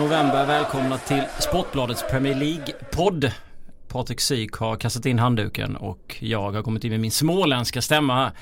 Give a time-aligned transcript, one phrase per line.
[0.00, 0.46] november.
[0.46, 3.32] Välkomna till Sportbladets Premier League-podd.
[3.88, 8.32] Patrik Syk har kastat in handduken och jag har kommit in med min småländska stämma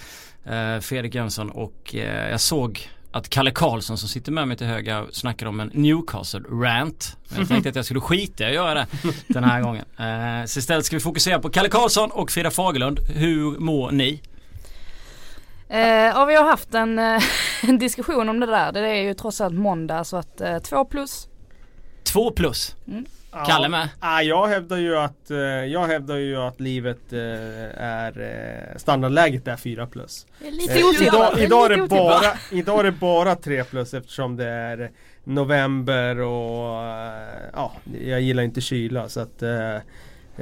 [0.44, 0.76] här.
[0.76, 4.66] Eh, Fredrik Jönsson och eh, jag såg att Kalle Karlsson som sitter med mig till
[4.66, 7.16] höger snackade om en Newcastle-rant.
[7.36, 8.86] Jag tänkte att jag skulle skita i att göra det
[9.26, 9.84] den här gången.
[9.98, 13.00] Eh, så istället ska vi fokusera på Kalle Karlsson och Frida Fagerlund.
[13.00, 14.22] Hur mår ni?
[15.68, 16.98] Eh, ja, vi har haft en,
[17.62, 18.72] en, diskussion om det där.
[18.72, 21.28] Det är ju trots allt måndag så att eh, två plus.
[22.12, 22.76] Två plus?
[22.88, 23.04] Mm.
[23.46, 23.88] Kalle med?
[24.00, 29.48] Ja, jag hävdar ju att, eh, jag hävdar ju att livet eh, är eh, standardläget
[29.48, 30.26] är 4 plus.
[30.38, 34.90] Lite idag, idag, är det bara, idag är det bara 3 plus eftersom det är
[35.24, 36.82] november och
[37.52, 37.72] ja,
[38.04, 39.42] jag gillar inte kyla så att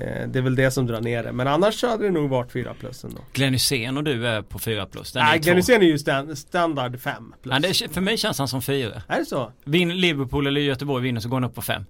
[0.01, 1.33] det är väl det som drar ner det.
[1.33, 3.19] Men annars hade det nog varit 4 plus ändå.
[3.33, 5.15] Glenn Hysén och du är på 4 plus?
[5.15, 7.55] Nej, Glenn Hysén är ju stand, standard 5 plus.
[7.55, 9.03] Ja, det, för mig känns han som 4.
[9.09, 9.53] Är det så?
[9.65, 11.85] Vin Liverpool eller Göteborg vinner så går han upp på 5.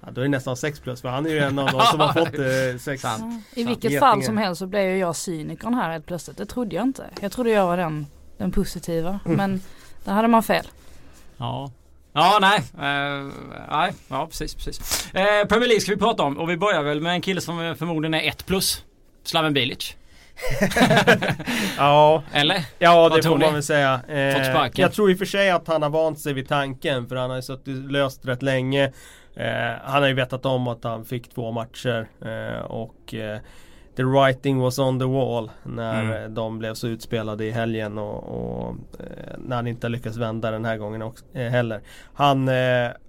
[0.00, 2.00] Ja, då är det nästan 6 plus för han är ju en av de som
[2.00, 3.04] har fått 6.
[3.04, 3.10] Eh.
[3.54, 4.00] I vilket Getinge.
[4.00, 6.36] fall som helst så blev ju jag cynikern här helt plötsligt.
[6.36, 7.04] Det trodde jag inte.
[7.20, 8.06] Jag trodde jag var den,
[8.38, 9.20] den positiva.
[9.24, 9.36] Mm.
[9.36, 9.60] Men
[10.04, 10.66] där hade man fel.
[11.36, 11.72] Ja.
[12.16, 12.58] Ja, nej.
[12.58, 13.32] Uh,
[13.70, 15.06] nej, ja precis, precis.
[15.14, 17.74] Uh, Premier League ska vi prata om och vi börjar väl med en kille som
[17.78, 18.84] förmodligen är 1 plus.
[19.24, 19.96] Slaven Bilic.
[21.78, 22.64] ja, Eller?
[22.78, 24.00] Ja det får man väl säga.
[24.08, 27.16] Eh, jag tror i och för sig att han har vant sig vid tanken för
[27.16, 28.92] han har ju suttit löst rätt länge.
[29.36, 33.38] Eh, han har ju vetat om att han fick två matcher eh, och eh,
[33.96, 36.34] The writing was on the wall när mm.
[36.34, 40.64] de blev så utspelade i helgen och, och eh, när han inte lyckats vända den
[40.64, 41.80] här gången också, eh, heller.
[42.14, 42.48] Han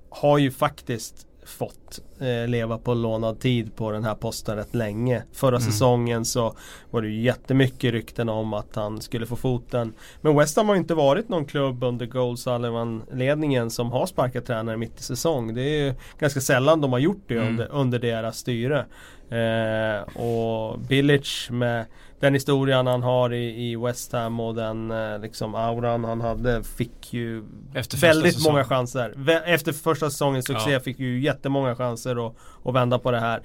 [0.10, 5.24] har ju faktiskt fått eh, leva på lånad tid på den här posten rätt länge.
[5.34, 5.72] Förra mm.
[5.72, 6.56] säsongen så
[6.92, 9.94] var det ju jättemycket rykten om att han skulle få foten.
[10.22, 14.46] Men West Ham har inte varit någon klubb under Gold Sullivan ledningen som har sparkat
[14.46, 15.54] tränare mitt i säsong.
[15.54, 17.48] Det är ju ganska sällan de har gjort det mm.
[17.48, 18.86] under, under deras styre.
[19.30, 21.86] Eh, och Bilic med
[22.20, 26.64] den historien han har i, i West Ham och den eh, liksom auran han hade
[26.64, 27.44] fick ju
[27.74, 29.14] Efter väldigt många chanser.
[29.46, 30.80] Efter första säsongens succé ja.
[30.80, 33.42] fick ju jättemånga chanser att, att vända på det här.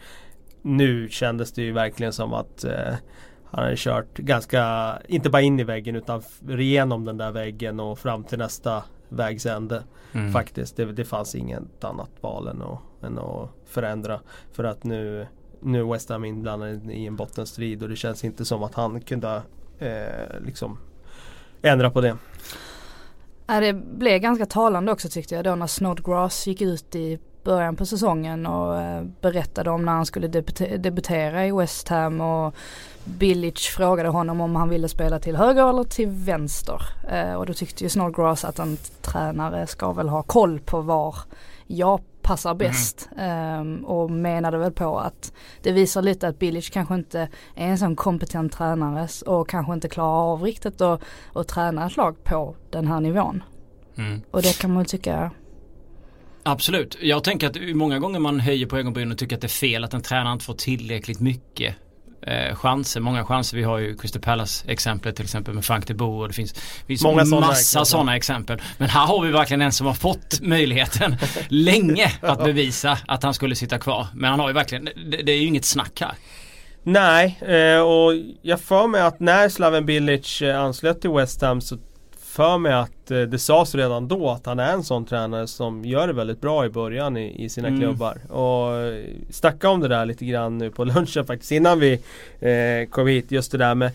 [0.63, 2.95] Nu kändes det ju verkligen som att eh,
[3.45, 7.99] han hade kört ganska, inte bara in i väggen utan igenom den där väggen och
[7.99, 9.83] fram till nästa vägsände.
[10.13, 10.33] Mm.
[10.33, 14.21] Faktiskt, det, det fanns inget annat val än att, än att förändra.
[14.53, 15.27] För att nu
[15.63, 19.01] nu är West Ham inblandad i en bottenstrid och det känns inte som att han
[19.01, 19.43] kunde
[19.79, 20.79] eh, liksom
[21.63, 22.17] ändra på det.
[23.47, 27.87] Det blev ganska talande också tyckte jag då när Snodgrass gick ut i början på
[27.87, 30.29] säsongen och eh, berättade om när han skulle
[30.79, 32.55] debutera i West Ham och
[33.05, 36.83] Billich frågade honom om han ville spela till höger eller till vänster.
[37.11, 41.17] Eh, och då tyckte ju Snodgrass att en tränare ska väl ha koll på var
[41.67, 42.59] jag passar mm.
[42.59, 43.09] bäst.
[43.17, 43.85] Mm.
[43.85, 47.97] Och menade väl på att det visar lite att Bilic kanske inte är en sån
[47.97, 51.03] kompetent tränare och kanske inte klarar av riktigt att,
[51.33, 53.43] att träna ett lag på den här nivån.
[53.97, 54.21] Mm.
[54.31, 55.31] Och det kan man tycka
[56.43, 56.97] Absolut.
[57.01, 59.85] Jag tänker att många gånger man höjer på ögonbrynen och tycker att det är fel
[59.85, 61.77] att en tränare inte får tillräckligt mycket
[62.23, 63.57] eh, chanser, många chanser.
[63.57, 66.29] Vi har ju Crystal Palace exemplet till exempel med Frank de Boer.
[66.29, 66.55] Det finns,
[66.87, 68.63] finns många massa sådana exempel.
[68.79, 71.17] Men här har vi verkligen en som har fått möjligheten
[71.49, 74.07] länge att bevisa att han skulle sitta kvar.
[74.15, 76.13] Men han har ju verkligen, det, det är ju inget snack här.
[76.83, 78.13] Nej, eh, och
[78.43, 81.79] jag för mig att när Slaven Bilic eh, anslöt till West Ham så
[82.31, 85.85] för mig att eh, det sades redan då att han är en sån tränare som
[85.85, 87.81] gör det väldigt bra i början i, i sina mm.
[87.81, 88.19] klubbar.
[88.29, 91.93] Och eh, snacka om det där lite grann nu på lunchen faktiskt innan vi
[92.41, 93.31] eh, kom hit.
[93.31, 93.91] Just det där med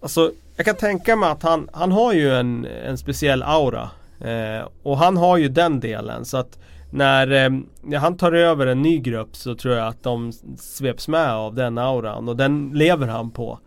[0.00, 3.90] Alltså jag kan tänka mig att han, han har ju en, en speciell aura.
[4.20, 6.58] Eh, och han har ju den delen så att
[6.90, 7.50] när, eh,
[7.82, 11.54] när han tar över en ny grupp så tror jag att de sveps med av
[11.54, 13.58] den auran och den lever han på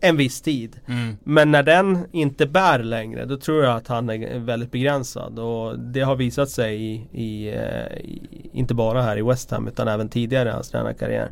[0.00, 0.80] en viss tid.
[0.86, 1.16] Mm.
[1.24, 5.78] Men när den inte bär längre då tror jag att han är väldigt begränsad och
[5.78, 9.88] det har visat sig i, i, eh, i inte bara här i West Ham utan
[9.88, 11.30] även tidigare i hans tränarkarriär.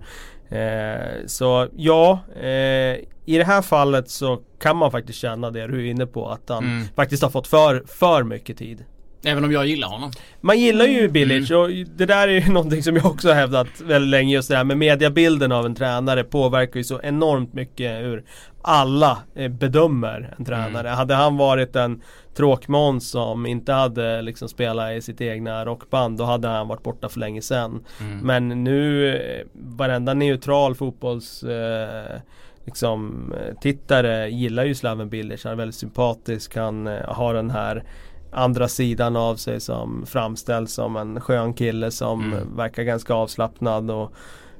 [0.49, 2.97] Eh, så ja, eh,
[3.29, 6.49] i det här fallet så kan man faktiskt känna det du är inne på att
[6.49, 6.87] han mm.
[6.97, 8.85] faktiskt har fått för, för mycket tid.
[9.25, 10.13] Även om jag gillar honom.
[10.41, 11.13] Man gillar ju mm.
[11.13, 14.49] Bilic och det där är ju någonting som jag också har hävdat väldigt länge just
[14.49, 18.25] det här med mediabilden av en tränare påverkar ju så enormt mycket hur
[18.69, 20.89] alla eh, bedömer en tränare.
[20.89, 20.99] Mm.
[20.99, 22.03] Hade han varit en
[22.35, 27.09] tråkmåns som inte hade liksom spelat i sitt egna rockband då hade han varit borta
[27.09, 27.85] för länge sedan.
[28.01, 28.19] Mm.
[28.19, 32.21] Men nu eh, varenda neutral fotbolls eh,
[32.65, 35.45] liksom, tittare gillar ju Slaven Bilic.
[35.45, 36.57] Han är väldigt sympatisk.
[36.57, 37.85] Han eh, har den här
[38.33, 42.57] andra sidan av sig som framställs som en skön kille som mm.
[42.57, 44.13] verkar ganska avslappnad och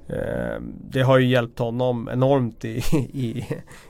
[0.09, 0.61] Eh,
[0.91, 2.77] det har ju hjälpt honom enormt i,
[3.13, 3.45] i,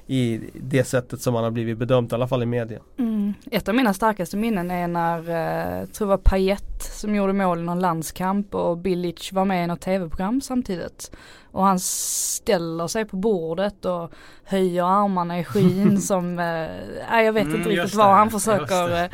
[0.07, 2.81] i det sättet som han har blivit bedömd, i alla fall i media.
[2.99, 3.35] Mm.
[3.51, 7.59] Ett av mina starkaste minnen är när, eh, jag tror var Payet som gjorde mål
[7.59, 11.11] i någon landskamp och Billich var med i något tv-program samtidigt.
[11.53, 14.13] Och han ställer sig på bordet och
[14.45, 19.03] höjer armarna i skyn som, eh, jag vet mm, inte riktigt vad han försöker.
[19.05, 19.11] Eh,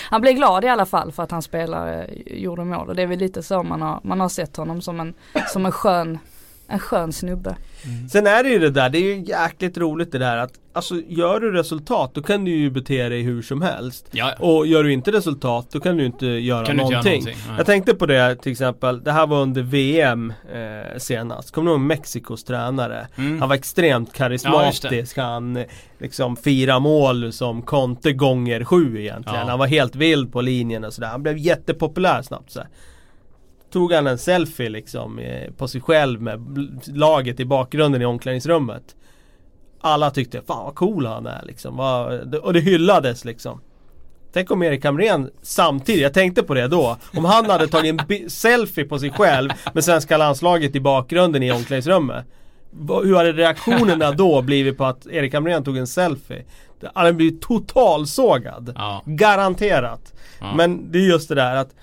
[0.10, 3.02] han blir glad i alla fall för att han spelar, eh, gjorde mål och det
[3.02, 5.14] är väl lite så man har, man har sett honom som en,
[5.52, 6.18] som en skön
[6.68, 7.56] en skön snubbe.
[7.84, 8.08] Mm.
[8.08, 10.94] Sen är det ju det där, det är ju jäkligt roligt det där att Alltså
[11.08, 14.08] gör du resultat då kan du ju bete dig hur som helst.
[14.10, 14.34] Ja.
[14.38, 17.14] Och gör du inte resultat då kan du inte göra kan någonting.
[17.14, 17.56] Inte göra någonting.
[17.56, 21.50] Jag tänkte på det till exempel, det här var under VM eh, senast.
[21.50, 23.06] Kommer du ihåg Mexikos tränare?
[23.16, 23.40] Mm.
[23.40, 25.18] Han var extremt karismatisk.
[25.18, 25.64] Ja, han
[25.98, 29.40] liksom fyra mål som Conte gånger sju egentligen.
[29.40, 29.50] Ja.
[29.50, 31.08] Han var helt vild på linjen och sådär.
[31.08, 32.60] Han blev jättepopulär snabbt så
[33.70, 36.40] tog han en selfie liksom eh, på sig själv med
[36.86, 38.96] laget i bakgrunden i omklädningsrummet.
[39.80, 41.80] Alla tyckte fan vad cool han är liksom.
[42.42, 43.60] Och det hyllades liksom.
[44.32, 46.96] Tänk om Erik Hamrén samtidigt, jag tänkte på det då.
[47.16, 51.52] Om han hade tagit en selfie på sig själv med svenska landslaget i bakgrunden i
[51.52, 52.26] omklädningsrummet.
[52.88, 56.44] Hur hade reaktionerna då blivit på att Erik Hamrén tog en selfie?
[56.82, 58.72] Han hade blivit totalsågad.
[58.76, 59.02] Ja.
[59.06, 60.14] Garanterat.
[60.40, 60.54] Ja.
[60.54, 61.74] Men det är just det där att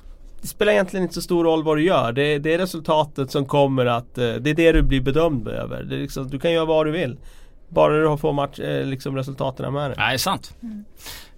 [0.43, 2.11] det spelar egentligen inte så stor roll vad du gör.
[2.11, 5.83] Det, det är resultatet som kommer att, eh, det är det du blir bedömd över.
[5.83, 7.17] Det är liksom, du kan göra vad du vill.
[7.69, 9.95] Bara du får match, eh, liksom resultaten med dig.
[9.97, 10.55] Nej, sant.
[10.61, 10.85] Mm.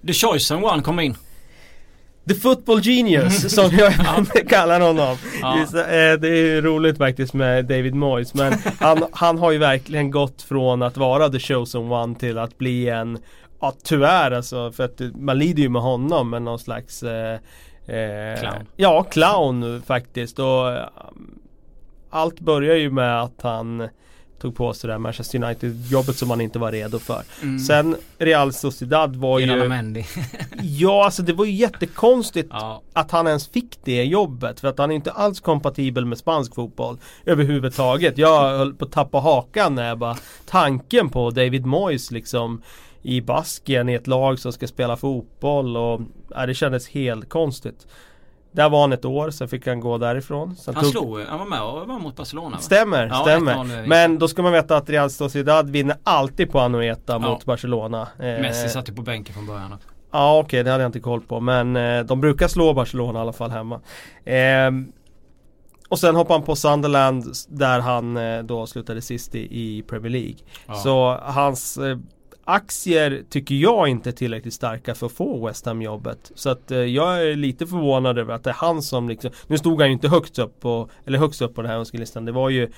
[0.07, 1.15] The Choice One kom in.
[2.27, 3.93] The Football Genius som jag
[4.49, 5.17] kallar honom.
[5.41, 5.61] Ja.
[5.61, 10.41] Eh, det är roligt faktiskt med David Moyes men han, han har ju verkligen gått
[10.41, 13.17] från att vara the chosen one till att bli en
[13.61, 17.39] Ja tyvärr alltså för att man lider ju med honom med någon slags eh,
[17.87, 18.67] Eh, clown.
[18.75, 20.39] Ja, clown faktiskt.
[20.39, 21.39] Och, um,
[22.09, 23.87] allt börjar ju med att han
[24.41, 27.23] tog på sig det här Manchester United-jobbet som han inte var redo för.
[27.41, 27.59] Mm.
[27.59, 29.67] Sen Real Sociedad var ju...
[29.67, 30.03] Mendy.
[30.61, 32.81] ja, alltså det var ju jättekonstigt ja.
[32.93, 34.59] att han ens fick det jobbet.
[34.59, 38.17] För att han är inte alls kompatibel med spansk fotboll överhuvudtaget.
[38.17, 42.61] Jag höll på att tappa hakan när jag bara tanken på David Moyes liksom
[43.05, 47.87] i Baskien i ett lag som ska spela fotboll och ja, det kändes helt konstigt.
[48.51, 50.55] Där var han ett år, sen fick han gå därifrån.
[50.55, 50.91] Sen han tog...
[50.91, 52.57] slog, han var med och var mot Barcelona va?
[52.61, 53.87] Stämmer, ja, stämmer.
[53.87, 57.19] Men då ska man veta att Real Sociedad vinner alltid på Anoeta ja.
[57.19, 58.07] mot Barcelona.
[58.17, 59.77] Messi satt ju på bänken från början.
[60.11, 61.39] Ja okej, okay, det hade jag inte koll på.
[61.39, 63.81] Men eh, de brukar slå Barcelona i alla fall hemma.
[64.25, 64.71] Eh,
[65.89, 70.11] och sen hoppade han på Sunderland där han eh, då slutade sist i, i Premier
[70.11, 70.37] League.
[70.67, 70.73] Ja.
[70.73, 71.97] Så hans eh,
[72.45, 76.31] aktier tycker jag inte är tillräckligt starka för att få West Ham jobbet.
[76.35, 79.57] Så att eh, jag är lite förvånad över att det är han som liksom Nu
[79.57, 82.25] stod han ju inte högst upp på Eller högst upp på den här önskelistan.
[82.25, 82.71] Det var ju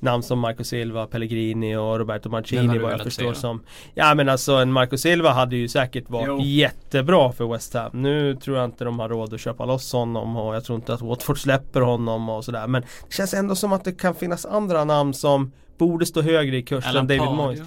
[0.00, 3.62] namn som Marco Silva, Pellegrini och Roberto Mancini vad jag förstår som
[3.94, 6.40] Ja men alltså en Marco Silva hade ju säkert varit jo.
[6.40, 7.90] jättebra för West Ham.
[7.92, 10.94] Nu tror jag inte de har råd att köpa loss honom och jag tror inte
[10.94, 12.66] att Watford släpper honom och sådär.
[12.66, 16.56] Men det känns ändå som att det kan finnas andra namn som borde stå högre
[16.56, 17.60] i kurs än David Moyes.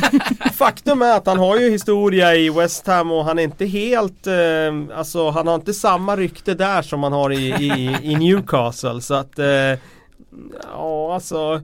[0.52, 4.26] Faktum är att han har ju historia i West Ham och han är inte helt,
[4.26, 9.00] eh, alltså han har inte samma rykte där som han har i, i, i Newcastle
[9.00, 9.78] så att eh,
[10.72, 11.60] Ja alltså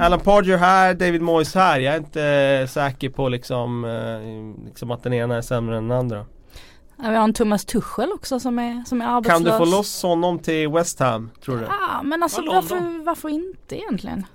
[0.00, 1.80] Alan Pardew här, David Moyes här.
[1.80, 5.98] Jag är inte säker på liksom, eh, liksom att den ena är sämre än den
[5.98, 6.26] andra.
[6.96, 9.34] Vi har en Thomas Tuchel också som är, som är arbetslös.
[9.34, 11.62] Kan du få loss honom till West Ham tror du?
[11.62, 14.26] Ja men alltså varför, varför inte egentligen?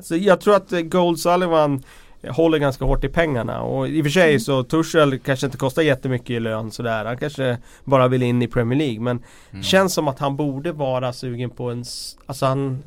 [0.00, 1.82] Så jag tror att Gold Sullivan
[2.28, 4.40] håller ganska hårt i pengarna och i och för sig mm.
[4.40, 7.04] så Tuchel kanske inte kostar jättemycket i lön sådär.
[7.04, 9.62] Han kanske bara vill in i Premier League men mm.
[9.62, 11.84] känns som att han borde vara sugen på en,
[12.26, 12.82] alltså han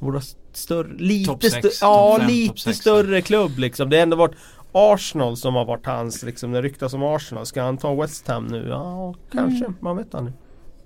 [0.00, 3.90] borde vara större, lite, stö ja, lite större klubb liksom.
[3.90, 4.36] Det har ändå varit
[4.72, 7.46] Arsenal som har varit hans, liksom det ryktas om Arsenal.
[7.46, 8.68] Ska han ta West Ham nu?
[8.68, 9.64] Ja, kanske.
[9.64, 9.76] Mm.
[9.80, 10.34] Man vet aldrig.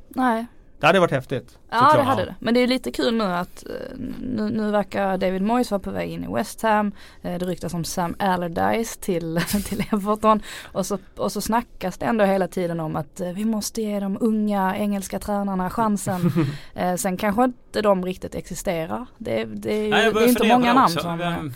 [0.08, 0.46] Nej,
[0.82, 1.58] det hade varit häftigt.
[1.70, 2.34] Ja det hade det.
[2.38, 5.90] Men det är lite kul nu att eh, nu, nu verkar David Moyes vara på
[5.90, 6.92] väg in i West Ham.
[7.22, 10.42] Eh, det ryktas om Sam Allardyce till, till Everton.
[10.72, 14.00] Och så, och så snackas det ändå hela tiden om att eh, vi måste ge
[14.00, 16.32] de unga engelska tränarna chansen.
[16.98, 19.06] Sen kanske inte de riktigt existerar.
[19.18, 21.18] Det, det, Nej, det är inte många namn som...
[21.18, 21.52] Vem,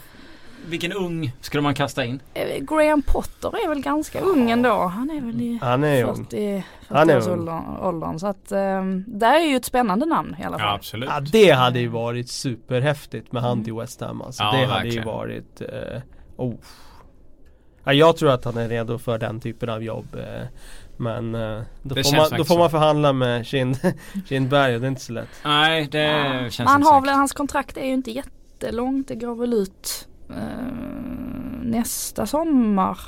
[0.67, 2.21] vilken ung skulle man kasta in?
[2.35, 4.87] Eh, Graham Potter är väl ganska ung ändå.
[4.87, 8.19] Han är väl i han är 40, 40 åldern.
[8.19, 10.69] Så att um, där är ju ett spännande namn i alla fall.
[10.69, 11.09] Ja, absolut.
[11.13, 13.81] Ja, det hade ju varit superhäftigt med han till mm.
[13.81, 14.23] West Ham.
[14.23, 16.01] Alltså, ja, det hade ju varit uh,
[16.37, 16.55] oh.
[17.85, 20.07] ja, Jag tror att han är redo för den typen av jobb.
[20.15, 20.23] Uh,
[20.97, 21.33] Men
[21.83, 23.79] då, får man, då får man förhandla med Kind,
[24.29, 25.29] Kindberg och det är inte så lätt.
[25.45, 26.51] Nej det ja.
[26.51, 29.09] känns Man har väl, hans kontrakt är ju inte jättelångt.
[29.09, 30.09] Det går väl ut
[31.63, 32.99] nästa sommar.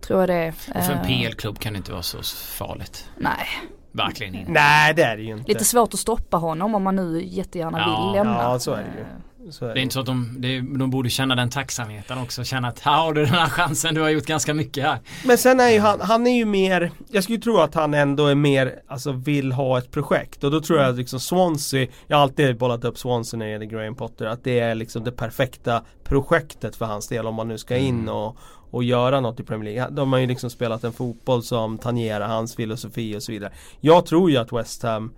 [0.00, 0.52] Tror jag det är.
[0.52, 2.22] för en eh, PL-klubb kan det inte vara så
[2.56, 3.08] farligt.
[3.16, 3.46] Nej.
[3.92, 4.52] Verkligen inte.
[4.52, 5.52] Nej det är det ju inte.
[5.52, 8.42] Lite svårt att stoppa honom om man nu jättegärna ja, vill lämna.
[8.42, 9.04] Ja så är det ju.
[9.50, 9.80] Så är det.
[9.80, 12.44] är inte så att de, det, de borde känna den tacksamheten också.
[12.44, 14.98] Känna att här har du den här chansen, du har gjort ganska mycket här.
[15.24, 18.26] Men sen är ju han, han är ju mer, jag skulle tro att han ändå
[18.26, 20.44] är mer, alltså vill ha ett projekt.
[20.44, 23.52] Och då tror jag att liksom Swansea, jag har alltid bollat upp Swansea när det
[23.52, 27.48] gäller Graham Potter, att det är liksom det perfekta projektet för hans del om man
[27.48, 28.14] nu ska in mm.
[28.14, 28.36] och,
[28.70, 29.90] och göra något i Premier League.
[29.90, 33.52] De har ju liksom spelat en fotboll som tangerar hans filosofi och så vidare.
[33.80, 35.12] Jag tror ju att West Ham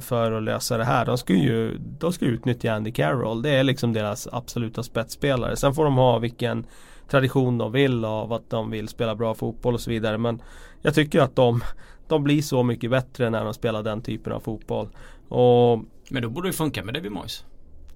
[0.00, 1.06] för att lösa det här.
[1.06, 3.42] De ska ju de ska utnyttja Andy Carroll.
[3.42, 5.56] Det är liksom deras absoluta spetsspelare.
[5.56, 6.66] Sen får de ha vilken
[7.08, 10.18] tradition de vill av att de vill spela bra fotboll och så vidare.
[10.18, 10.42] Men
[10.82, 11.60] jag tycker att de,
[12.08, 14.88] de blir så mycket bättre när de spelar den typen av fotboll.
[15.28, 17.44] Och, men då borde det funka med David Moyes.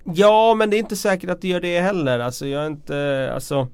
[0.04, 2.18] Ja men det är inte säkert att det gör det heller.
[2.18, 3.68] Alltså jag är inte, alltså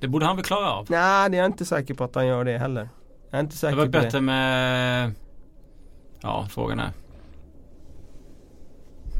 [0.00, 0.86] Det borde han väl klara av?
[0.90, 2.88] Nej, jag är inte säker på att han gör det heller.
[3.30, 4.20] Jag är inte säker det var på bättre det.
[4.20, 5.12] med
[6.22, 6.90] Ja, frågan är.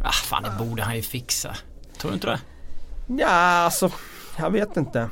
[0.05, 1.57] Ah, fan det borde han ju fixa.
[1.99, 2.41] Tror du inte det?
[3.07, 3.29] Ja,
[3.65, 3.91] alltså.
[4.39, 5.11] Jag vet inte.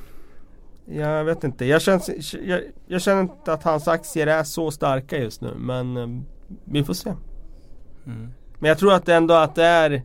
[0.85, 1.65] Jag vet inte.
[1.65, 2.03] Jag känner,
[2.49, 5.55] jag, jag känner inte att hans aktier är så starka just nu.
[5.57, 6.09] Men eh,
[6.65, 7.11] vi får se.
[8.07, 8.31] Mm.
[8.59, 10.03] Men jag tror att ändå att det är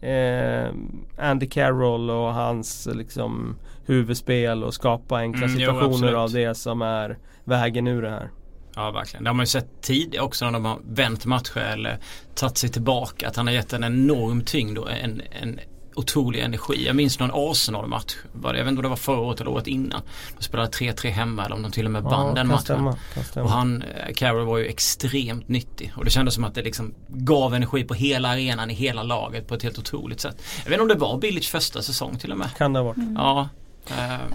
[0.00, 0.74] eh,
[1.18, 6.82] Andy Carroll och hans liksom huvudspel och skapa enkla mm, situationer jo, av det som
[6.82, 8.30] är vägen ur det här.
[8.74, 9.24] Ja verkligen.
[9.24, 11.98] Det har man ju sett tidigare också när de har vänt matcher eller
[12.34, 13.28] tagit sig tillbaka.
[13.28, 15.60] Att han har gett en enorm tyngd och en, en
[15.94, 16.86] otrolig energi.
[16.86, 18.16] Jag minns någon Arsenal-match.
[18.42, 20.02] Jag vet inte om det var förra året eller året innan.
[20.38, 22.94] De spelade 3-3 hemma eller om de till och med vann ja, den matchen.
[23.24, 25.92] Stämma, och han, eh, Carroll var ju extremt nyttig.
[25.96, 29.48] Och det kändes som att det liksom gav energi på hela arenan i hela laget
[29.48, 30.42] på ett helt otroligt sätt.
[30.64, 32.56] Jag vet inte om det var Billic första säsong till och med.
[32.56, 32.96] Kan det ha varit.
[32.96, 33.16] Mm.
[33.16, 33.48] Ja,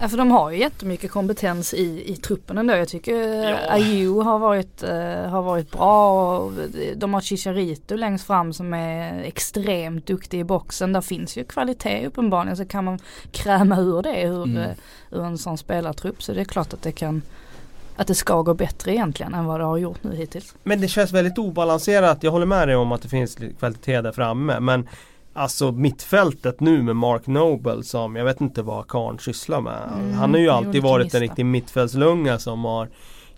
[0.00, 2.74] ja, för de har ju jättemycket kompetens i, i truppen ändå.
[2.74, 3.14] Jag tycker
[3.50, 3.56] ja.
[3.70, 6.52] Ayew har varit, uh, har varit bra och
[6.96, 10.92] de har Chicharito längst fram som är extremt duktig i boxen.
[10.92, 12.98] Där finns ju kvalitet uppenbarligen så kan man
[13.32, 14.70] kräma ur det ur, mm.
[15.10, 16.22] ur en sån spelartrupp.
[16.22, 17.22] Så det är klart att det kan
[17.96, 20.54] att det ska gå bättre egentligen än vad det har gjort nu hittills.
[20.62, 22.22] Men det känns väldigt obalanserat.
[22.22, 24.60] Jag håller med dig om att det finns kvalitet där framme.
[24.60, 24.88] Men
[25.36, 29.88] Alltså mittfältet nu med Mark Noble som jag vet inte vad karln sysslar med.
[29.92, 32.88] Mm, han har ju alltid varit en riktig mittfältslunga som har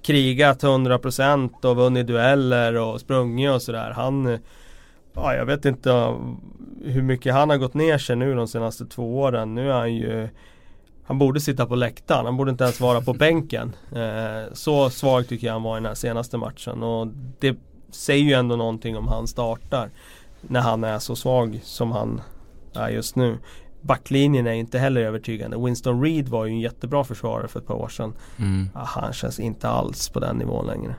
[0.03, 3.91] krigat 100% och vunnit dueller och sprungit och sådär.
[3.91, 4.39] Han
[5.15, 6.15] Ja jag vet inte
[6.85, 9.55] hur mycket han har gått ner sig nu de senaste två åren.
[9.55, 10.29] Nu är han ju
[11.05, 13.77] Han borde sitta på läktaren, han borde inte ens vara på bänken.
[13.97, 17.57] Eh, så svag tycker jag han var i den här senaste matchen och det
[17.91, 19.91] säger ju ändå någonting om han startar
[20.41, 22.21] när han är så svag som han
[22.75, 23.39] är just nu.
[23.81, 25.59] Backlinjen är inte heller övertygande.
[25.65, 28.15] Winston Reed var ju en jättebra försvarare för ett par år sedan.
[28.39, 28.69] Mm.
[28.75, 30.95] han känns inte alls på den nivån längre.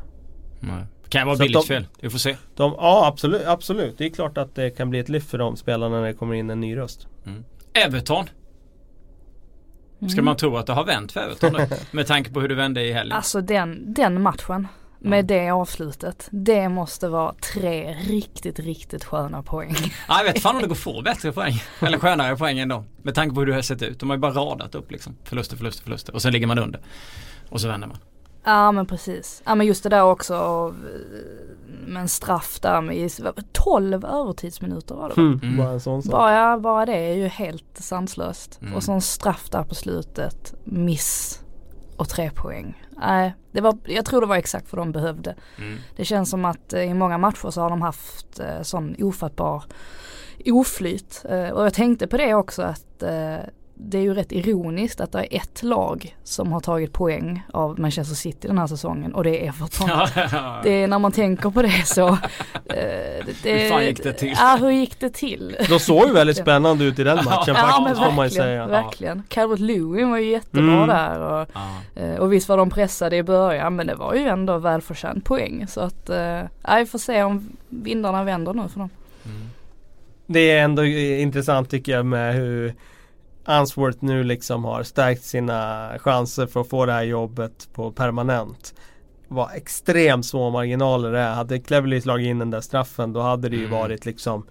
[0.60, 0.86] Nej.
[1.10, 1.88] Kan vara billigt fel.
[2.00, 2.38] Vi får se.
[2.56, 3.98] De, ja absolut, absolut.
[3.98, 6.36] Det är klart att det kan bli ett lyft för de spelarna när det kommer
[6.36, 7.08] in en ny röst.
[7.26, 7.44] Mm.
[7.74, 8.26] Everton.
[10.00, 10.26] Ska mm.
[10.26, 11.68] man tro att det har vänt för Everton nu?
[11.92, 13.18] Med tanke på hur det vände i helgen.
[13.18, 14.68] Alltså den, den matchen
[15.00, 16.28] med det avslutet.
[16.32, 19.76] Det måste vara tre riktigt, riktigt sköna poäng.
[20.08, 21.64] Ja, jag vet fan om det går att få bättre poäng.
[21.80, 22.84] Eller skönare poäng ändå.
[23.02, 24.00] Med tanke på hur det har sett ut.
[24.00, 25.16] De har ju bara radat upp liksom.
[25.24, 26.14] Förluster, förluster, förluster.
[26.16, 26.82] Och sen ligger man under.
[27.50, 27.98] Och så vänder man.
[28.44, 29.42] Ja men precis.
[29.46, 30.74] Ja men just det där också
[31.88, 33.12] med en straff där med
[33.52, 35.40] 12 övertidsminuter var det mm.
[35.44, 35.58] Mm.
[35.58, 36.12] Bara en sån sak.
[36.12, 38.60] Bara, bara det är ju helt sanslöst.
[38.62, 38.74] Mm.
[38.76, 40.54] Och så en straff där på slutet.
[40.64, 41.42] Miss
[42.00, 42.84] och tre poäng.
[42.98, 45.36] Nej, det var, jag tror det var exakt vad de behövde.
[45.58, 45.78] Mm.
[45.96, 49.64] Det känns som att eh, i många matcher så har de haft eh, sån ofattbar
[50.46, 51.26] oflyt.
[51.30, 53.04] Eh, och jag tänkte på det också att
[53.82, 57.80] det är ju rätt ironiskt att det är ett lag som har tagit poäng av
[57.80, 59.90] Manchester City den här säsongen och det är Everton.
[60.64, 62.08] det är när man tänker på det så.
[62.08, 64.34] Eh, det, hur fan gick det till?
[64.38, 65.58] Ja hur gick det till?
[65.70, 68.68] De såg ju väldigt spännande ut i den matchen ja, faktiskt får man ju säga.
[68.68, 69.24] Verkligen.
[69.28, 70.88] Calvert Lewin var ju jättebra mm.
[70.88, 72.02] där och, ja.
[72.02, 75.68] Eh, och visst var de pressade i början men det var ju ändå välförtjänt poäng.
[75.68, 76.42] Så att, eh,
[76.80, 78.90] vi får se om vindarna vänder nu för dem.
[79.26, 79.50] Mm.
[80.26, 82.76] Det är ändå intressant tycker jag med hur
[83.46, 88.74] Answorth nu liksom har stärkt sina chanser för att få det här jobbet på permanent.
[89.28, 91.34] Var extremt små marginaler det är.
[91.34, 93.80] Hade Cleverly slagit in den där straffen då hade det ju mm.
[93.80, 94.46] varit liksom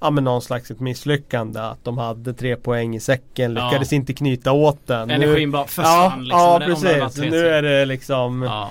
[0.00, 3.96] Ja men någon slags ett misslyckande att de hade tre poäng i säcken, lyckades ja.
[3.96, 5.10] inte knyta åt den.
[5.10, 6.88] Energin bara försvann ja, liksom.
[6.88, 8.70] Ja precis, nu är det liksom ja.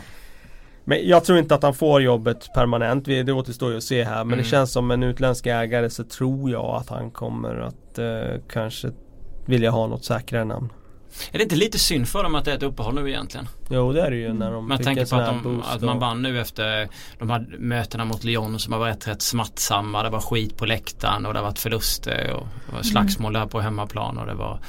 [0.86, 3.06] Men jag tror inte att han får jobbet permanent.
[3.06, 4.16] Det återstår ju att se här.
[4.16, 4.38] Men mm.
[4.38, 8.92] det känns som en utländsk ägare så tror jag att han kommer att eh, kanske
[9.46, 10.70] vilja ha något säkrare namn.
[11.32, 13.48] Är det inte lite synd för dem att det är ett uppehåll nu egentligen?
[13.70, 16.22] Jo det är det ju när de Man tänker på att, de, att man vann
[16.22, 20.04] nu efter de här mötena mot Lyon som har varit rätt smärtsamma.
[20.04, 23.62] Det var skit på läktaren och det har varit förluster och var slagsmål där på
[23.62, 24.60] hemmaplan och det var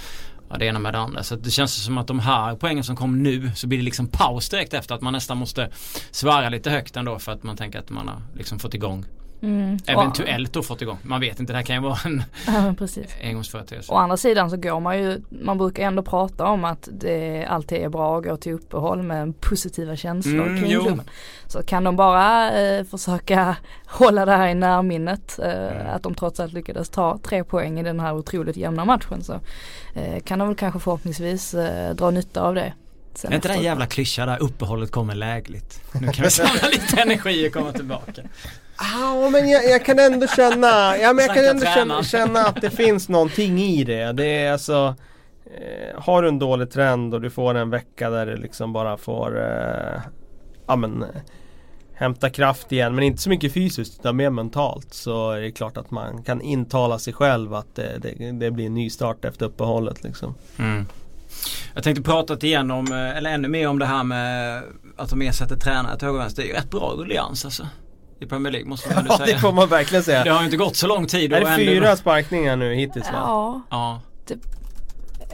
[0.50, 1.22] ja, det ena med det andra.
[1.22, 4.08] Så det känns som att de här poängen som kom nu så blir det liksom
[4.08, 5.70] paus direkt efter att man nästan måste
[6.10, 9.04] svära lite högt ändå för att man tänker att man har liksom fått igång
[9.44, 9.78] Mm.
[9.86, 10.98] Eventuellt då fått igång.
[11.02, 12.74] Man vet inte, det här kan ju vara en ja,
[13.22, 13.92] engångsföreteelse.
[13.92, 17.78] Å andra sidan så går man ju, man brukar ändå prata om att det alltid
[17.78, 21.02] är bra att gå till uppehåll med positiva känslor mm, kring klubben.
[21.46, 25.94] Så kan de bara eh, försöka hålla det här i närminnet, eh, mm.
[25.94, 29.40] att de trots allt lyckades ta tre poäng i den här otroligt jämna matchen så
[29.94, 32.72] eh, kan de väl kanske förhoppningsvis eh, dra nytta av det.
[33.14, 35.80] Sen är inte den jävla klyschan där uppehållet kommer lägligt.
[36.00, 38.22] Nu kan vi samla lite energi och komma tillbaka.
[38.78, 42.60] Ja men jag, jag, kan ändå känna, ja, men jag kan ändå känna, känna, att
[42.60, 44.12] det finns någonting i det.
[44.12, 44.94] Det är alltså
[45.46, 48.96] eh, Har du en dålig trend och du får en vecka där du liksom bara
[48.96, 50.00] får eh,
[50.66, 51.04] Ja men
[51.96, 55.76] Hämta kraft igen men inte så mycket fysiskt utan mer mentalt så är det klart
[55.76, 59.46] att man kan intala sig själv att det, det, det blir en ny start efter
[59.46, 60.34] uppehållet liksom.
[60.58, 60.86] Mm.
[61.74, 64.62] Jag tänkte prata igen om, eh, eller ännu mer om det här med
[64.96, 66.42] att de ersätter tränare till höger och vänster.
[66.42, 67.66] Det är ju rätt bra rullians alltså
[68.24, 69.28] i Premier League måste man ja, säga.
[69.28, 70.24] Ja det får man verkligen säga.
[70.24, 71.32] Det har ju inte gått så lång tid.
[71.32, 71.96] Är det fyra ändå...
[71.96, 73.18] sparkningar nu hittills va?
[73.18, 73.62] Ja.
[73.70, 74.00] Ja.
[74.26, 74.38] Det,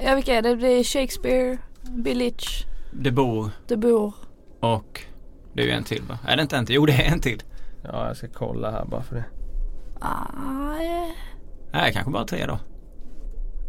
[0.04, 0.56] ja vilka är det?
[0.56, 2.64] Det är Shakespeare, Billich.
[2.90, 3.50] De Boer.
[3.68, 4.12] De Boer.
[4.60, 5.00] Och
[5.52, 6.18] det är ju en till va?
[6.26, 6.74] Är det inte en till?
[6.76, 7.42] Jo det är en till.
[7.82, 9.24] Ja jag ska kolla här bara för det.
[10.00, 11.12] Ah, eh.
[11.72, 12.58] Nej kanske bara tre då.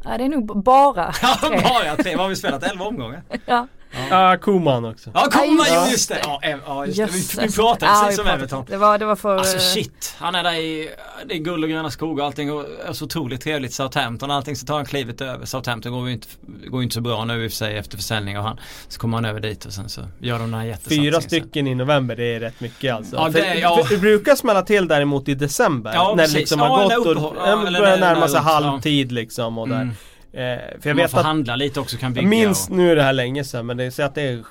[0.03, 1.29] Ja det är nog bara tre.
[1.41, 2.15] Ja bara tre.
[2.15, 2.63] Vad har vi spelat?
[2.63, 3.23] Elva omgångar?
[3.45, 3.67] ja.
[4.09, 5.11] Ja, Koman också.
[5.13, 6.19] Ja, Koman, ja, just det.
[6.23, 7.41] Ja, ja just det.
[7.41, 8.65] Vi, vi pratade precis om Everton.
[8.69, 9.37] Det var, det var för...
[9.37, 10.15] Alltså shit.
[10.19, 10.89] Han är där i,
[11.25, 13.73] det är guld och gröna skogar och allting och är så otroligt trevligt.
[13.73, 15.45] Southampton och allting så tar han klivet över.
[15.45, 16.27] Southampton går ju inte,
[16.67, 18.59] går inte så bra nu i och för sig efter försäljning av han.
[18.87, 21.75] Så kommer han över dit och sen så gör de den här Fyra stycken i
[21.75, 23.15] november, det är rätt mycket alltså.
[23.15, 23.83] Ja, det, för, ja.
[23.83, 25.93] för, det brukar smälla till däremot i december.
[25.93, 29.81] Ja, när det liksom har gått och ja, börjar närma sig halvtid liksom och där.
[29.81, 29.95] Mm.
[30.33, 30.39] Eh,
[30.79, 32.23] för jag man vet får att, handla lite också kan bygga.
[32.23, 32.75] Jag minns, och...
[32.75, 34.43] nu är det här länge sedan men det, säg att det är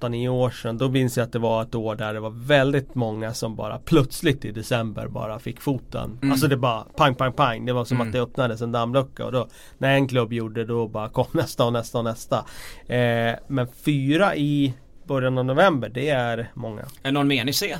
[0.00, 0.78] 8-9 år sedan.
[0.78, 3.78] Då minns jag att det var ett år där det var väldigt många som bara
[3.78, 6.18] plötsligt i december bara fick foten.
[6.22, 6.32] Mm.
[6.32, 7.66] Alltså det bara pang pang pang.
[7.66, 8.06] Det var som mm.
[8.06, 11.64] att det öppnades en dammlucka och då när en klubb gjorde då bara kom nästa
[11.64, 12.44] och nästa och nästa.
[12.86, 16.84] Eh, men fyra i början av november det är många.
[17.02, 17.76] Är någon mer ni ser?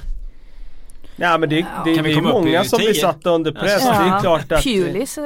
[1.17, 3.83] Ja men det, det, det, det är många som blir satta under press.
[3.85, 4.03] Ja.
[4.03, 5.19] Det är klart att Pulis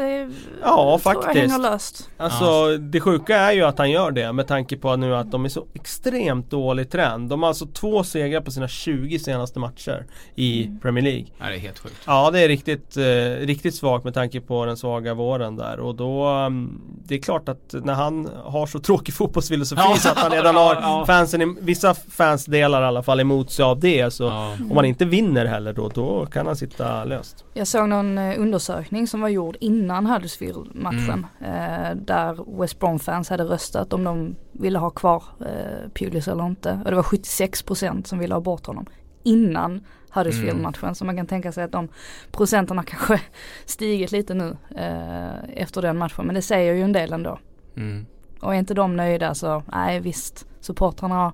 [0.62, 1.52] Ja faktiskt.
[1.52, 2.10] Jag löst.
[2.16, 2.78] Alltså ja.
[2.78, 5.48] det sjuka är ju att han gör det med tanke på nu att de är
[5.48, 7.30] så extremt dålig trend.
[7.30, 10.80] De har alltså två segrar på sina 20 senaste matcher i mm.
[10.80, 11.26] Premier League.
[11.38, 11.96] Ja det är helt sjukt.
[12.06, 15.94] Ja det är riktigt, eh, riktigt svagt med tanke på den svaga våren där och
[15.94, 19.96] då um, Det är klart att när han har så tråkig fotbollsfilosofi ja.
[19.96, 23.80] så att han redan har fansen, vissa fans delar i alla fall emot sig av
[23.80, 27.44] det så om man inte vinner heller då, då kan han sitta löst.
[27.54, 31.26] Jag såg någon eh, undersökning som var gjord innan Huddersfield-matchen.
[31.40, 31.90] Mm.
[31.90, 36.80] Eh, där West Brom-fans hade röstat om de ville ha kvar eh, Pulis eller inte.
[36.84, 38.86] Och det var 76% som ville ha bort honom.
[39.22, 40.84] Innan Huddersfield-matchen.
[40.84, 40.94] Mm.
[40.94, 41.88] Så man kan tänka sig att de
[42.30, 43.20] procenterna kanske
[43.64, 46.26] stigit lite nu eh, efter den matchen.
[46.26, 47.38] Men det säger ju en del ändå.
[47.76, 48.06] Mm.
[48.40, 51.32] Och är inte de nöjda så, nej visst, supportrarna har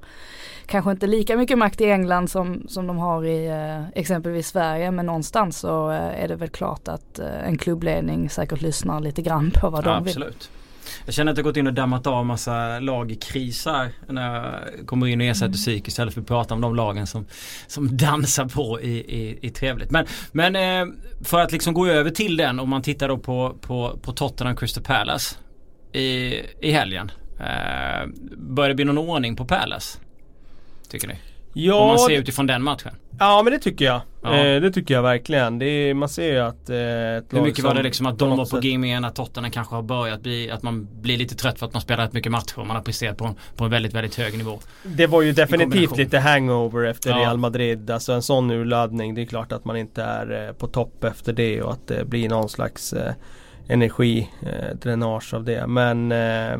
[0.66, 4.90] kanske inte lika mycket makt i England som, som de har i eh, exempelvis Sverige
[4.90, 9.22] men någonstans så eh, är det väl klart att eh, en klubbledning säkert lyssnar lite
[9.22, 10.12] grann på vad ja, de vill.
[10.12, 10.50] Absolut.
[11.04, 14.34] Jag känner att jag gått in och dammat av massa lag i kris här när
[14.34, 15.56] jag kommer in och ersätter mm.
[15.56, 17.26] psyk istället för att prata om de lagen som,
[17.66, 19.90] som dansar på i, i, i trevligt.
[19.90, 23.56] Men, men eh, för att liksom gå över till den om man tittar då på,
[23.60, 25.36] på, på Tottenham Crystal Palace
[25.92, 27.10] i, i helgen.
[27.40, 29.98] Eh, börjar det bli någon ordning på Palace?
[30.88, 31.14] Tycker ni?
[31.56, 32.92] Ja, Om man ser utifrån den matchen.
[33.18, 34.00] Ja men det tycker jag.
[34.22, 34.36] Ja.
[34.36, 35.58] Eh, det tycker jag verkligen.
[35.58, 38.46] Det är, man ser ju att eh, Hur mycket var det liksom att de var
[38.46, 41.66] på G med att Tottenham kanske har börjat bli, att man blir lite trött för
[41.66, 44.14] att man spelar rätt mycket matcher och man har presterat på, på en väldigt, väldigt
[44.14, 44.58] hög nivå.
[44.82, 47.16] Det var ju definitivt lite hangover efter ja.
[47.16, 47.90] Real Madrid.
[47.90, 49.14] Alltså en sån urladdning.
[49.14, 52.04] Det är klart att man inte är eh, på topp efter det och att det
[52.04, 53.12] blir någon slags eh,
[53.68, 55.66] energidränage eh, av det.
[55.66, 56.58] Men eh,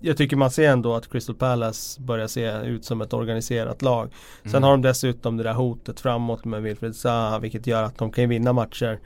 [0.00, 4.10] jag tycker man ser ändå att Crystal Palace börjar se ut som ett organiserat lag.
[4.42, 4.62] Sen mm.
[4.62, 8.28] har de dessutom det där hotet framåt med Wilfred Zaha vilket gör att de kan
[8.28, 8.98] vinna matcher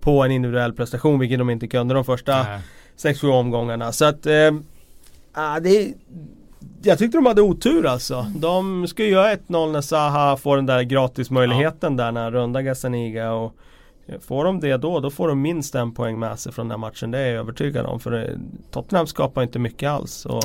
[0.00, 2.46] på en individuell prestation vilket de inte kunde de första
[2.96, 3.92] 6-7 omgångarna.
[3.92, 4.52] Så att äh,
[5.62, 5.94] det är
[6.82, 8.26] jag tyckte de hade otur alltså.
[8.36, 12.04] De ska göra 1-0 när Zaha får den där gratismöjligheten ja.
[12.04, 13.32] där när han rundar Gazzaniga.
[13.32, 13.54] Och
[14.20, 16.88] får de det då, då får de minst en poäng med sig från den här
[16.88, 17.10] matchen.
[17.10, 18.00] Det är jag övertygad om.
[18.00, 18.38] För
[18.70, 20.26] Tottenham skapar inte mycket alls.
[20.26, 20.44] Och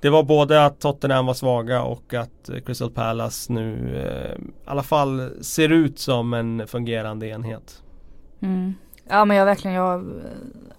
[0.00, 4.82] det var både att Tottenham var svaga och att Crystal Palace nu eh, i alla
[4.82, 7.82] fall ser ut som en fungerande enhet.
[8.40, 8.74] Mm.
[9.08, 10.06] Ja men jag verkligen, jag eh,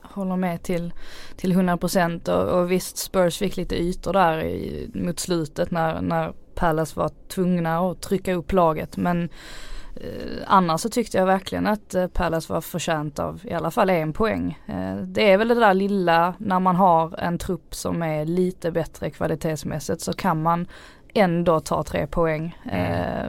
[0.02, 0.94] håller med till,
[1.38, 6.34] till 100% och, och visst Spurs fick lite ytor där i, mot slutet när, när
[6.56, 9.30] Palace var tvungna att trycka upp laget men eh,
[10.46, 14.14] annars så tyckte jag verkligen att eh, Palace var förtjänt av i alla fall en
[14.14, 14.60] poäng.
[14.66, 18.72] Eh, det är väl det där lilla när man har en trupp som är lite
[18.72, 20.68] bättre kvalitetsmässigt så kan man
[21.14, 23.26] ändå ta tre poäng eh,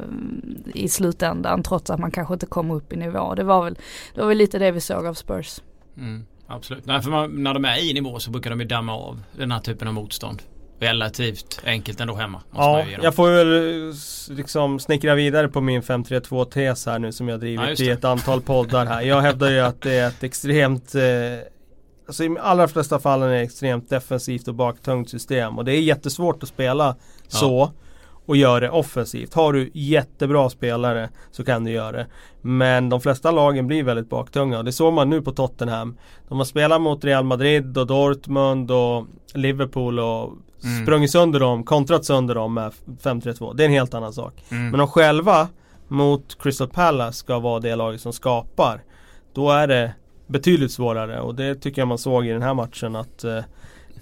[0.74, 3.34] i slutändan trots att man kanske inte kommer upp i nivå.
[3.34, 3.78] Det var väl,
[4.14, 5.60] det var väl lite det vi såg av Spurs.
[5.96, 8.94] Mm, absolut, Nej, för man, när de är i nivå så brukar de ju damma
[8.94, 10.42] av den här typen av motstånd.
[10.80, 12.42] Relativt enkelt ändå hemma.
[12.54, 13.92] Ja, jag får väl
[14.36, 18.04] liksom snickra vidare på min 5-3-2 tes här nu som jag drivit ja, i ett
[18.04, 19.02] antal poddar här.
[19.02, 21.02] Jag hävdar ju att det är ett extremt eh,
[22.06, 25.72] Alltså i de allra flesta fallen är det extremt defensivt och baktungt system och det
[25.72, 27.38] är jättesvårt att spela ja.
[27.38, 27.72] så
[28.26, 29.34] och göra det offensivt.
[29.34, 32.06] Har du jättebra spelare så kan du göra det.
[32.40, 35.96] Men de flesta lagen blir väldigt baktunga och det såg man nu på Tottenham.
[36.28, 40.32] De har spelat mot Real Madrid och Dortmund och Liverpool och
[40.64, 40.82] mm.
[40.82, 43.54] sprungit sönder dem, kontrat sönder dem med 5-3-2.
[43.54, 44.44] Det är en helt annan sak.
[44.50, 44.70] Mm.
[44.70, 45.48] Men de själva
[45.88, 48.82] mot Crystal Palace ska vara det laget som skapar.
[49.32, 49.92] Då är det
[50.26, 53.36] betydligt svårare och det tycker jag man såg i den här matchen att eh,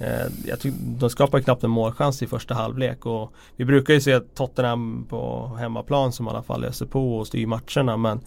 [0.00, 4.00] eh jag tyck, de skapar knappt en målchans i första halvlek och vi brukar ju
[4.00, 8.20] se Tottenham på hemmaplan som i alla fall löser på och styr matcherna men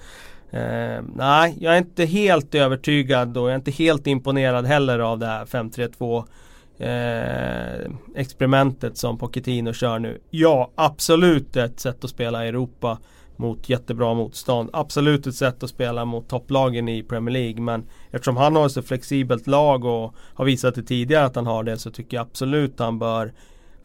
[0.50, 5.20] eh, Nej, jag är inte helt övertygad och jag är inte helt imponerad heller av
[5.20, 6.26] det här 5-3-2
[6.80, 10.22] eh, experimentet som Pochettino kör nu.
[10.30, 12.98] Ja, absolut ett sätt att spela i Europa
[13.36, 14.70] mot jättebra motstånd.
[14.74, 18.72] Absolut ett sätt att spela mot topplagen i Premier League men eftersom han har ett
[18.72, 22.22] så flexibelt lag och har visat det tidigare att han har det så tycker jag
[22.22, 23.34] absolut han bör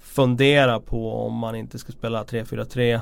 [0.00, 3.00] fundera på om man inte ska spela 3-4-3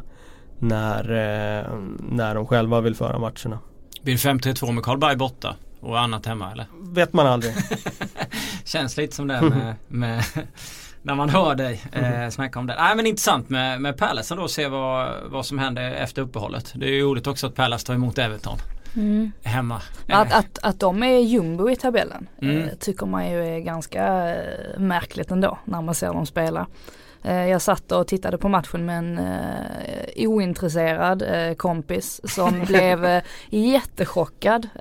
[0.59, 1.79] när, eh,
[2.11, 3.59] när de själva vill föra matcherna.
[4.03, 6.67] Blir 5-3-2 med Karlberg borta och annat hemma eller?
[6.81, 7.55] Vet man aldrig.
[8.65, 10.25] Känns lite som det med, med
[11.03, 12.77] när man hör dig eh, snacka om det.
[12.79, 16.73] Nej men intressant med, med Palace då se vad, vad som händer efter uppehållet.
[16.75, 18.59] Det är ju roligt också att Palace tar emot Everton.
[18.97, 19.33] Mm.
[19.43, 19.83] Hemma.
[20.09, 22.63] Att, att, att de är jumbo i tabellen mm.
[22.63, 26.67] eh, tycker man ju är ganska eh, märkligt ändå när man ser dem spela.
[27.23, 33.05] Eh, jag satt och tittade på matchen med en uh, ointresserad uh, kompis som blev
[33.05, 34.81] uh, jättechockad uh,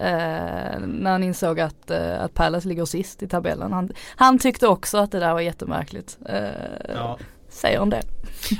[0.88, 3.74] när han insåg att, uh, att Palace ligger sist i tabellen.
[3.74, 6.18] Han, han tyckte också att det där var jättemärkligt.
[6.96, 7.18] Ja.
[7.52, 8.02] Säger han det?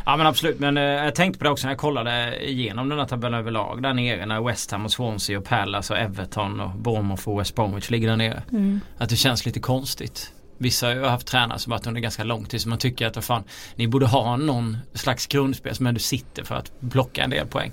[0.06, 3.00] Ja men absolut men eh, jag tänkte på det också när jag kollade igenom den
[3.00, 6.70] här tabellen överlag där nere när West Ham och Swansea och Palace och Everton och
[6.70, 8.44] Bournemouth och West Bromwich ligger där nere.
[8.52, 8.82] Mm.
[8.98, 10.34] Att det känns lite konstigt.
[10.62, 13.26] Vissa har ju haft tränare som varit under ganska lång tid så man tycker att
[13.26, 13.44] fan,
[13.76, 17.72] ni borde ha någon slags grundspel som ändå sitter för att plocka en del poäng.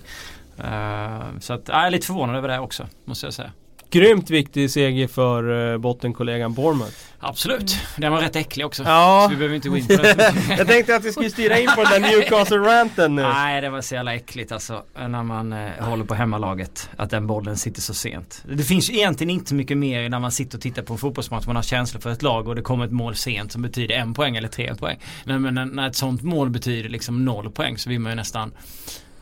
[0.58, 3.52] Uh, så att, jag är lite förvånad över det också måste jag säga.
[3.90, 6.96] Grymt viktig seger för uh, bottenkollegan Bournemouth.
[7.20, 7.76] Absolut.
[7.96, 8.82] Den var rätt äcklig också.
[8.82, 9.22] Ja.
[9.24, 10.34] Så vi behöver inte gå in på det.
[10.58, 13.22] jag tänkte att vi skulle styra in på den där Newcastle-ranten nu.
[13.22, 14.82] Nej, det var så jävla äckligt alltså.
[14.94, 16.90] När man eh, håller på hemmalaget.
[16.96, 18.44] Att den bollen sitter så sent.
[18.52, 21.46] Det finns egentligen inte mycket mer när man sitter och tittar på en fotbollsmatch.
[21.46, 24.14] Man har känslor för ett lag och det kommer ett mål sent som betyder en
[24.14, 24.98] poäng eller tre poäng.
[25.24, 28.52] Men, men när ett sånt mål betyder liksom noll poäng så vill man ju nästan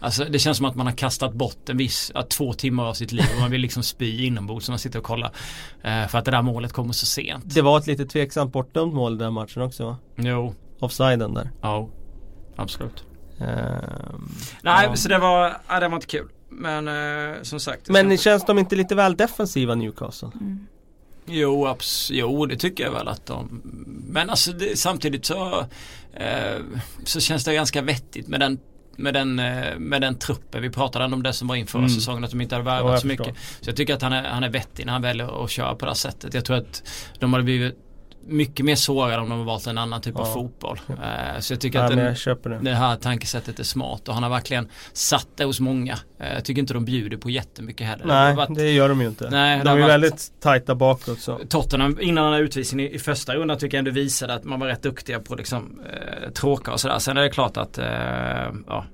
[0.00, 2.94] Alltså det känns som att man har kastat bort en viss, att två timmar av
[2.94, 5.32] sitt liv och man vill liksom spy inombords när man sitter och kollar.
[5.82, 7.54] Eh, för att det där målet kommer så sent.
[7.54, 9.96] Det var ett lite tveksamt bortdömt mål i den matchen också va?
[10.16, 10.54] Jo.
[10.78, 11.50] Offsiden där.
[11.62, 11.88] Ja,
[12.56, 13.04] absolut.
[13.38, 14.96] Um, Nej, ja.
[14.96, 16.28] så det var, ja, det var inte kul.
[16.48, 17.88] Men eh, som sagt.
[17.88, 20.30] Men känns, känns de inte lite väl defensiva Newcastle?
[20.40, 20.66] Mm.
[21.26, 23.62] Jo, abs jo, det tycker jag väl att de
[24.08, 25.66] Men alltså det, samtidigt så
[26.12, 26.58] eh,
[27.04, 28.58] Så känns det ganska vettigt med den
[28.96, 30.62] med den, eh, med den truppen.
[30.62, 31.90] Vi pratade om det som var inför mm.
[31.90, 33.36] säsongen att de inte hade värvat ja, så mycket.
[33.60, 35.84] Så jag tycker att han är, han är vettig när han väljer att köra på
[35.84, 36.34] det här sättet.
[36.34, 36.82] Jag tror att
[37.18, 37.85] de hade blivit
[38.26, 40.20] mycket mer sårade om de hade valt en annan typ ja.
[40.20, 40.80] av fotboll.
[40.90, 42.70] Uh, så jag tycker ja, att den, det.
[42.70, 45.92] det här tankesättet är smart och han har verkligen satt det hos många.
[45.92, 48.06] Uh, jag tycker inte de bjuder på jättemycket heller.
[48.06, 49.30] Nej, det, varit, det gör de ju inte.
[49.30, 51.20] Nej, de är varit, väldigt tajta bakåt.
[51.20, 51.40] Så.
[51.48, 54.60] Tottenham innan den här utvisningen i, i, första rundan tycker jag ändå visade att man
[54.60, 56.98] var rätt duktiga på liksom uh, tråka och sådär.
[56.98, 57.78] Sen är det klart att
[58.66, 58.84] ja,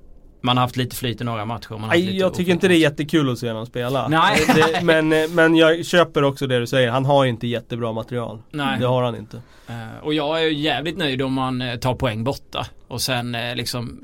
[0.43, 1.77] man har haft lite flyt i några matcher.
[1.77, 4.07] Man Nej, jag tycker inte det är jättekul att se honom spela.
[4.07, 4.39] Nej.
[4.55, 6.91] Det, men, eh, men jag köper också det du säger.
[6.91, 8.41] Han har inte jättebra material.
[8.51, 8.79] Nej.
[8.79, 9.37] Det har han inte.
[9.69, 12.65] Uh, och jag är jävligt nöjd om man uh, tar poäng borta.
[12.87, 13.99] Och sen liksom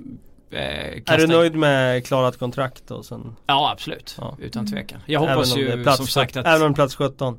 [0.51, 3.35] är du nöjd med klarat kontrakt och sen?
[3.45, 4.37] Ja absolut, ja.
[4.41, 4.99] utan tvekan.
[5.05, 7.37] Jag hoppas ju plats, som sagt att Även om plats 17?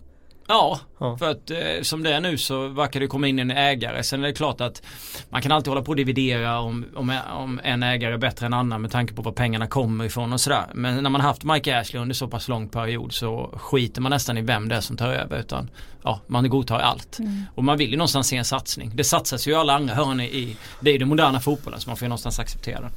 [0.51, 3.51] Ja, ja, för att eh, som det är nu så verkar det komma in en
[3.51, 4.03] ägare.
[4.03, 4.83] Sen är det klart att
[5.29, 8.53] man kan alltid hålla på och dividera om, om, om en ägare är bättre än
[8.53, 10.65] annan med tanke på var pengarna kommer ifrån och sådär.
[10.75, 14.39] Men när man haft Mike Ashley under så pass lång period så skiter man nästan
[14.39, 15.39] i vem det är som tar över.
[15.39, 15.71] Utan
[16.03, 17.19] ja, man godtar allt.
[17.19, 17.43] Mm.
[17.55, 18.91] Och man vill ju någonstans se en satsning.
[18.95, 21.97] Det satsas ju i alla andra hörn i, det är den moderna fotbollen så man
[21.97, 22.91] får ju någonstans acceptera det.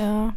[0.00, 0.32] Ja,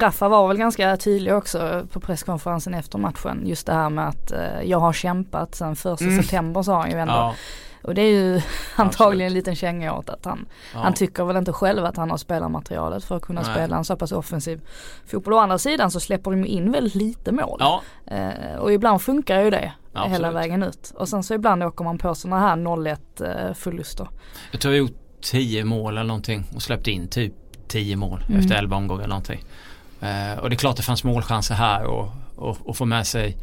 [0.00, 3.42] Raffa var väl ganska tydlig också på presskonferensen efter matchen.
[3.46, 6.22] Just det här med att eh, jag har kämpat sedan första mm.
[6.22, 7.14] september sa han ju ändå.
[7.14, 7.34] Ja.
[7.82, 8.40] Och det är ju
[8.76, 10.80] antagligen en liten känga åt att han, ja.
[10.80, 13.50] han tycker väl inte själv att han har spelarmaterialet för att kunna Nej.
[13.50, 14.60] spela en så pass offensiv
[15.06, 15.34] fotboll.
[15.34, 17.58] Å andra sidan så släpper de in väldigt lite mål.
[17.60, 17.82] Ja.
[18.06, 20.92] Eh, och ibland funkar ju det ja, hela vägen ut.
[20.96, 24.08] Och sen så ibland åker man på sådana här 0-1 eh, förluster.
[24.50, 27.34] Jag tror jag gjort 10 mål eller någonting och släppt in typ
[27.68, 28.40] 10 mål mm.
[28.40, 29.44] efter 11 omgångar eller någonting.
[30.00, 33.36] Eh, och det är klart det fanns målchanser här och, och, och få med sig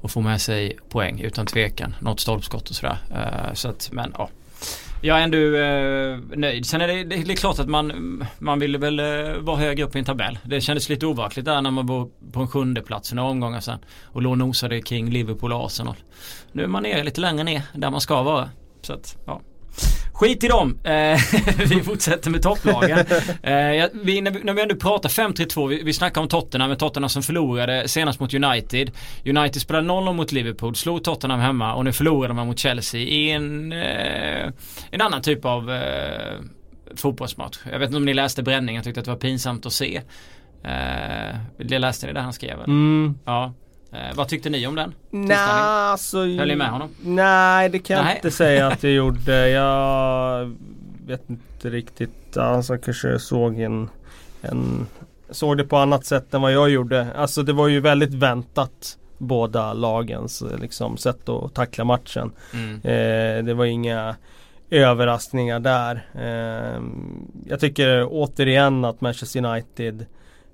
[0.00, 1.94] och få med sig poäng utan tvekan.
[2.00, 2.98] Något stolpskott och sådär.
[3.10, 4.28] Uh, så att, men ja.
[5.06, 6.66] Jag är ändå eh, nöjd.
[6.66, 9.84] Sen är det, det, det, är klart att man, man ville väl eh, vara högre
[9.84, 10.38] upp i en tabell.
[10.44, 13.78] Det kändes lite overkligt där när man var på en sjunde plats några omgångar sen.
[14.04, 15.94] Och låg och nosade kring Liverpool och Arsenal.
[16.52, 18.50] Nu är man nere lite längre ner där man ska vara.
[18.82, 19.40] Så att, ja.
[20.16, 20.78] Skit i dem.
[20.84, 21.18] Eh,
[21.68, 22.98] vi fortsätter med topplagen.
[23.42, 26.78] Eh, vi, när, vi, när vi ändå pratar 5-3-2, vi, vi snackar om Tottenham, med
[26.78, 28.90] Tottenham som förlorade senast mot United.
[29.24, 33.30] United spelade 0 mot Liverpool, slog Tottenham hemma och nu förlorade man mot Chelsea i
[33.30, 34.52] en, eh,
[34.90, 36.40] en annan typ av eh,
[36.96, 37.58] fotbollsmatch.
[37.72, 39.96] Jag vet inte om ni läste bränningen, jag tyckte att det var pinsamt att se.
[40.64, 42.58] Eh, det läste ni det han skrev?
[42.60, 43.18] Mm.
[43.24, 43.54] Ja.
[43.96, 44.94] Eh, vad tyckte ni om den?
[45.10, 46.88] Nej, alltså, Höll ni med honom?
[47.00, 49.48] Nej, det kan jag inte säga att jag gjorde.
[49.48, 50.56] Jag
[51.06, 52.36] vet inte riktigt.
[52.36, 53.88] Alltså kanske såg en,
[54.40, 54.86] en
[55.30, 57.06] såg det på annat sätt än vad jag gjorde.
[57.16, 62.32] Alltså det var ju väldigt väntat båda lagens liksom, sätt att tackla matchen.
[62.52, 62.74] Mm.
[62.74, 64.16] Eh, det var inga
[64.70, 66.08] överraskningar där.
[66.14, 66.82] Eh,
[67.46, 70.06] jag tycker återigen att Manchester United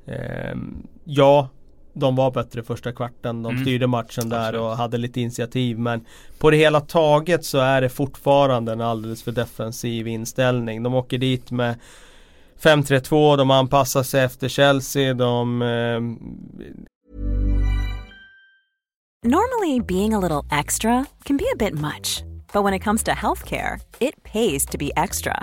[0.07, 0.57] eh,
[1.05, 1.49] Ja,
[1.93, 3.43] de var bättre första kvarten.
[3.43, 3.65] De mm.
[3.65, 4.61] styrde matchen där Absolut.
[4.61, 5.79] och hade lite initiativ.
[5.79, 6.05] Men
[6.39, 10.83] på det hela taget så är det fortfarande en alldeles för defensiv inställning.
[10.83, 11.75] De åker dit med
[12.63, 15.63] 5-3-2, de anpassar sig efter Chelsea, de...
[15.63, 16.01] Eh...
[19.25, 22.25] Normally being a little extra can be a bit much.
[22.53, 25.43] But when it comes to healthcare, it pays to be extra.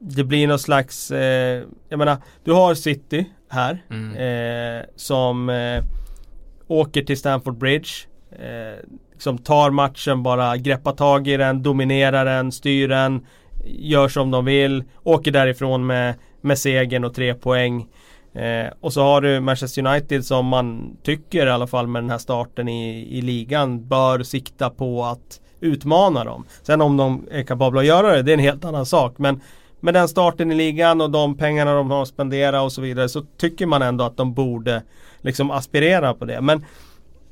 [0.00, 4.16] det blir någon slags, eh, jag menar, du har City här mm.
[4.16, 5.82] eh, som eh,
[6.66, 7.88] åker till Stamford Bridge.
[8.32, 8.84] Eh,
[9.18, 13.26] som tar matchen, bara greppar tag i den, dominerar den, styr den,
[13.64, 17.86] gör som de vill, åker därifrån med, med segern och tre poäng.
[18.34, 22.10] Eh, och så har du Manchester United som man tycker i alla fall med den
[22.10, 26.44] här starten i, i ligan bör sikta på att utmana dem.
[26.62, 29.18] Sen om de är kapabla att göra det, det är en helt annan sak.
[29.18, 29.40] Men
[29.80, 33.22] med den starten i ligan och de pengarna de har spenderat och så vidare så
[33.36, 34.82] tycker man ändå att de borde
[35.20, 36.40] liksom aspirera på det.
[36.40, 36.64] Men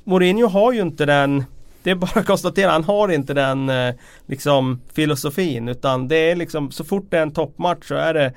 [0.03, 1.43] Mourinho har ju inte den
[1.83, 6.35] det är bara att konstatera, han har inte den eh, liksom filosofin utan det är
[6.35, 8.33] liksom så fort det är en toppmatch så är det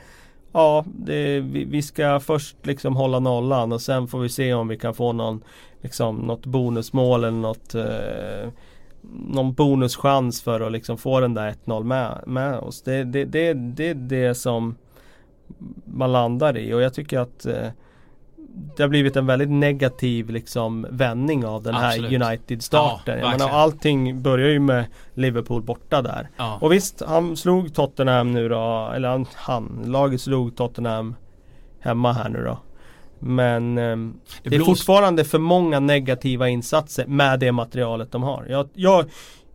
[0.53, 4.69] Ja, det, vi, vi, ska först liksom hålla nollan och sen får vi se om
[4.69, 5.43] vi kan få någon
[5.81, 8.49] liksom något bonusmål eller något eh,
[9.11, 12.83] någon bonuschans för att liksom få den där 1-0 med, med oss.
[12.83, 14.77] Det är det, det, det, det som
[15.85, 17.69] man landar i och jag tycker att eh,
[18.77, 22.11] det har blivit en väldigt negativ liksom vändning av den Absolut.
[22.11, 23.19] här United-starten.
[23.19, 24.85] Ja, menar, allting börjar ju med
[25.15, 26.29] Liverpool borta där.
[26.37, 26.59] Ja.
[26.61, 31.15] Och visst, han slog Tottenham nu då, eller han, han, laget slog Tottenham
[31.81, 32.59] hemma här nu då.
[33.23, 33.97] Men eh,
[34.43, 38.47] det, det är fortfarande för många negativa insatser med det materialet de har.
[38.49, 39.05] Jag, jag,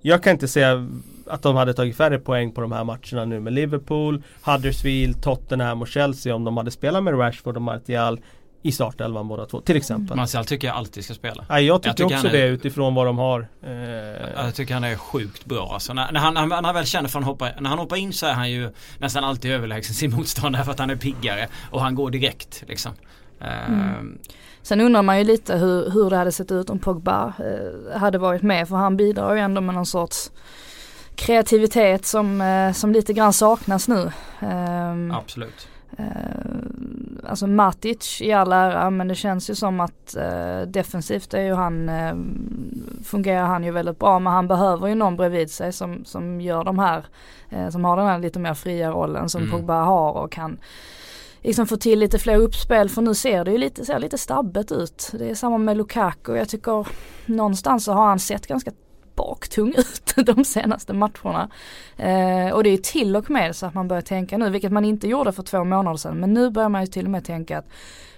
[0.02, 0.88] jag kan inte säga
[1.28, 5.82] att de hade tagit färre poäng på de här matcherna nu med Liverpool, Huddersfield, Tottenham
[5.82, 8.20] och Chelsea om de hade spelat med Rashford och Martial
[8.62, 10.18] i startelvan båda två till exempel.
[10.18, 11.46] Martial tycker jag alltid ska spela.
[11.50, 13.48] Ja, jag tycker, jag tycker också är, det utifrån vad de har.
[13.66, 13.72] Eh...
[14.46, 15.94] Jag tycker han är sjukt bra alltså.
[15.94, 18.26] När, när, han, när han väl känner för att hoppa, när han hoppar in så
[18.26, 21.96] är han ju nästan alltid överlägsen sin motståndare för att han är piggare och han
[21.96, 22.92] går direkt liksom.
[23.40, 23.80] Mm.
[23.80, 24.18] Ehm.
[24.62, 28.18] Sen undrar man ju lite hur, hur det hade sett ut om Pogba eh, hade
[28.18, 30.32] varit med för han bidrar ju ändå med någon sorts
[31.16, 34.12] kreativitet som, eh, som lite grann saknas nu.
[34.40, 35.68] Eh, Absolut.
[37.28, 41.54] Alltså Matic i all ära men det känns ju som att eh, defensivt är ju
[41.54, 42.16] han, eh,
[43.04, 46.64] fungerar han ju väldigt bra men han behöver ju någon bredvid sig som, som gör
[46.64, 47.06] de här,
[47.50, 49.52] eh, som har den här lite mer fria rollen som mm.
[49.52, 50.58] Pogba har och kan
[51.42, 54.72] liksom få till lite fler uppspel för nu ser det ju lite, ser lite stabbet
[54.72, 55.12] ut.
[55.14, 56.88] Det är samma med Lukaku, jag tycker
[57.26, 58.72] någonstans så har han sett ganska
[59.16, 61.50] baktung ut de senaste matcherna.
[61.98, 64.86] Eh, och det är till och med så att man börjar tänka nu, vilket man
[64.86, 67.58] inte gjorde för två månader sedan, men nu börjar man ju till och med tänka
[67.58, 67.70] att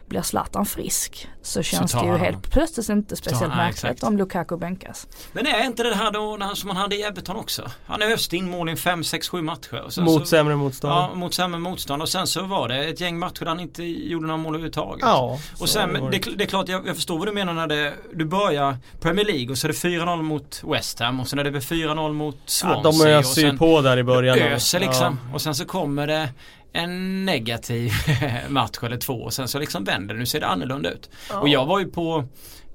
[0.10, 4.58] blir Zlatan frisk så känns så det ju helt plötsligt inte speciellt märkligt om Lukaku
[4.58, 5.08] bänkas.
[5.32, 7.72] Men är inte det här då som han hade i Everton också?
[7.86, 10.02] Han öste in mål i 5, 6, 7 matcher.
[10.02, 10.94] mot så, sämre motstånd.
[10.94, 13.84] Ja, mot sämre motstånd och sen så var det ett gäng matcher där han inte
[13.84, 15.02] gjorde några mål överhuvudtaget.
[15.02, 17.68] Ja, och sen, det, det, det, är klart jag, jag, förstår vad du menar när
[17.68, 21.40] det, du börjar Premier League och så är det 4-0 mot West Ham och sen
[21.40, 22.82] är det 4-0 mot Swansea.
[22.84, 24.40] Ja, de öser ju på där i början.
[24.40, 25.18] Öser liksom.
[25.28, 25.34] Ja.
[25.34, 26.30] Och sen så kommer det
[26.74, 27.92] en negativ
[28.50, 30.20] match eller två och sen så liksom vänder det.
[30.20, 31.10] Nu ser det annorlunda ut.
[31.30, 31.40] Ja.
[31.40, 32.26] Och jag var ju på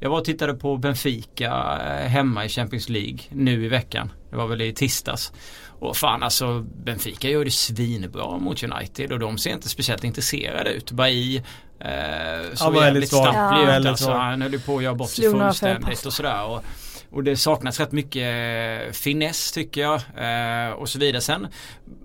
[0.00, 4.12] Jag var och tittade på Benfica eh, hemma i Champions League nu i veckan.
[4.30, 5.32] Det var väl i tisdags.
[5.78, 10.70] Och fan alltså Benfica gör det svinbra mot United och de ser inte speciellt intresserade
[10.70, 10.90] ut.
[10.92, 11.36] Bailly
[11.80, 13.78] eh, så ja, jävligt stapplig ja.
[13.78, 13.86] ut.
[13.86, 16.44] Alltså, han höll ju på att göra bort sig fullständigt och sådär.
[16.44, 16.64] Och,
[17.10, 19.94] och det saknas rätt mycket finess tycker jag.
[19.94, 21.20] Eh, och så vidare.
[21.20, 22.03] Sen Eh,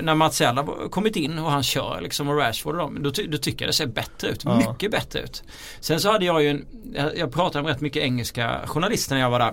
[0.00, 3.38] när Martial har kommit in och han kör liksom och Rashford och dem, då, då
[3.38, 4.44] tycker jag det ser bättre ut.
[4.44, 4.56] Ja.
[4.56, 5.42] Mycket bättre ut.
[5.80, 6.66] Sen så hade jag ju en,
[7.16, 9.52] jag pratade med rätt mycket engelska journalister när jag var där.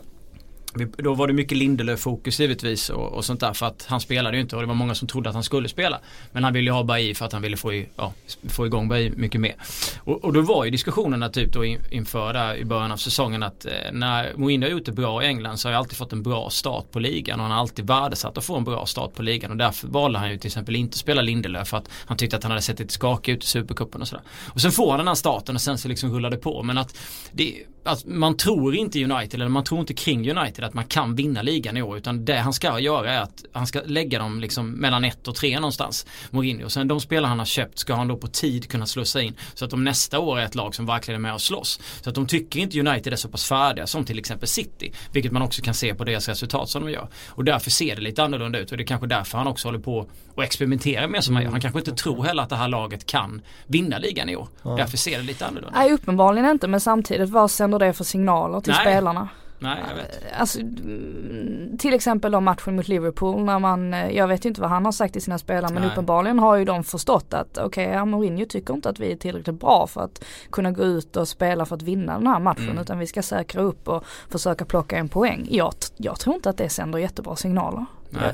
[0.98, 4.42] Då var det mycket Lindelöf-fokus givetvis och, och, sånt där för att han spelade ju
[4.42, 6.00] inte och det var många som trodde att han skulle spela.
[6.32, 8.14] Men han ville ju ha Bailly för att han ville få, i, ja,
[8.50, 9.56] få igång Bailly mycket mer.
[10.00, 13.66] Och, och, då var ju diskussionerna typ då inför där i början av säsongen att
[13.66, 16.24] eh, när Mourinho har gjort det bra i England så har jag alltid fått en
[16.24, 19.22] bra start på ligan och han har alltid värdesatt att få en bra start på
[19.22, 22.18] ligan och därför valde han ju till exempel inte att spela Lindelöf för att han
[22.18, 24.24] tyckte att han hade sett lite skakig ut i Supercupen och sådär.
[24.48, 26.78] Och sen får han den här starten och sen så liksom rullar det på men
[26.78, 26.98] att
[27.32, 31.16] det att man tror inte United eller man tror inte kring United att man kan
[31.16, 34.40] vinna ligan i år utan det han ska göra är att han ska lägga dem
[34.40, 36.70] liksom mellan ett och tre någonstans Mourinho.
[36.70, 39.66] Sen de spelare han har köpt ska han då på tid kunna slussa in så
[39.66, 41.80] att de nästa år är ett lag som verkligen är med och slåss.
[42.02, 44.92] Så att de tycker inte United är så pass färdiga som till exempel City.
[45.12, 47.08] Vilket man också kan se på deras resultat som de gör.
[47.30, 49.80] Och därför ser det lite annorlunda ut och det är kanske därför han också håller
[49.80, 51.52] på och experimenterar med som han gör.
[51.52, 54.48] Han kanske inte tror heller att det här laget kan vinna ligan i år.
[54.64, 54.76] Ja.
[54.76, 55.76] Därför ser det lite annorlunda ut.
[55.76, 58.82] Nej uppenbarligen inte men samtidigt vad sänder det för signaler till Nej.
[58.82, 59.30] spelarna?
[59.60, 60.24] Nej, jag vet.
[60.40, 64.62] Alltså, mm, till exempel då matchen mot Liverpool när man, eh, jag vet ju inte
[64.62, 65.92] vad han har sagt till sina spelare men Nej.
[65.92, 69.60] uppenbarligen har ju de förstått att okej, okay, Mourinho tycker inte att vi är tillräckligt
[69.60, 72.78] bra för att kunna gå ut och spela för att vinna den här matchen mm.
[72.78, 75.48] utan vi ska säkra upp och försöka plocka en poäng.
[75.50, 77.86] Jag, jag tror inte att det sänder jättebra signaler.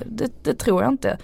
[0.05, 1.17] Det, det, tror jag inte.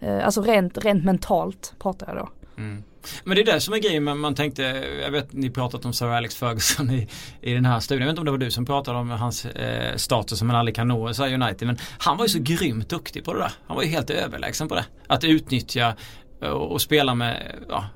[0.00, 2.28] Eh, alltså rent, rent mentalt pratar jag då.
[2.62, 2.82] Mm.
[3.24, 4.62] Men det är det som är grejen men man tänkte,
[5.02, 7.08] jag vet ni pratat om Sir Alex Ferguson i,
[7.40, 8.00] i den här studien.
[8.00, 10.56] Jag vet inte om det var du som pratade om hans eh, status som man
[10.56, 11.66] aldrig kan nå i United.
[11.66, 13.52] Men han var ju så grymt duktig på det där.
[13.66, 14.84] Han var ju helt överlägsen på det.
[15.06, 15.96] Att utnyttja
[16.42, 17.88] eh, och spela med, ja,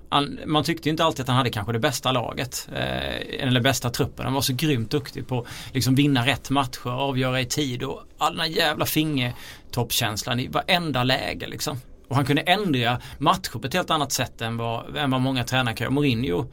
[0.46, 2.68] man tyckte inte alltid att han hade kanske det bästa laget.
[2.72, 4.24] Eh, eller bästa truppen.
[4.24, 8.02] Han var så grymt duktig på att liksom vinna rätt matcher, avgöra i tid och
[8.18, 11.80] all den här jävla fingertoppkänslan i varenda läge liksom.
[12.08, 15.44] Och han kunde ändra matcher på ett helt annat sätt än vad, än vad många
[15.44, 15.94] tränare kan göra.
[15.94, 16.46] Mourinho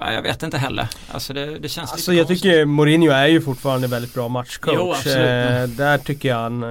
[0.00, 0.88] Ja, jag vet inte heller.
[1.12, 2.42] Alltså det, det känns alltså lite jag konstigt.
[2.42, 5.02] tycker Mourinho är ju fortfarande väldigt bra matchcoach.
[5.06, 6.68] Jo, eh, där tycker jag han, eh,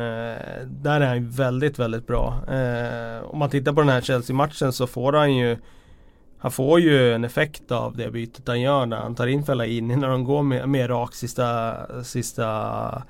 [0.67, 2.43] där är han väldigt, väldigt bra.
[2.47, 5.57] Eh, om man tittar på den här Chelsea-matchen så får han ju
[6.39, 9.95] han får ju en effekt av det bytet han gör när han tar in Fellaini
[9.95, 13.03] när de går med, med rak sista, sista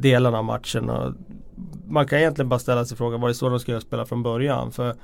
[0.00, 0.90] delen av matchen.
[0.90, 1.14] Och
[1.88, 4.72] man kan egentligen bara ställa sig frågan var det så de skulle spela från början?
[4.72, 4.94] För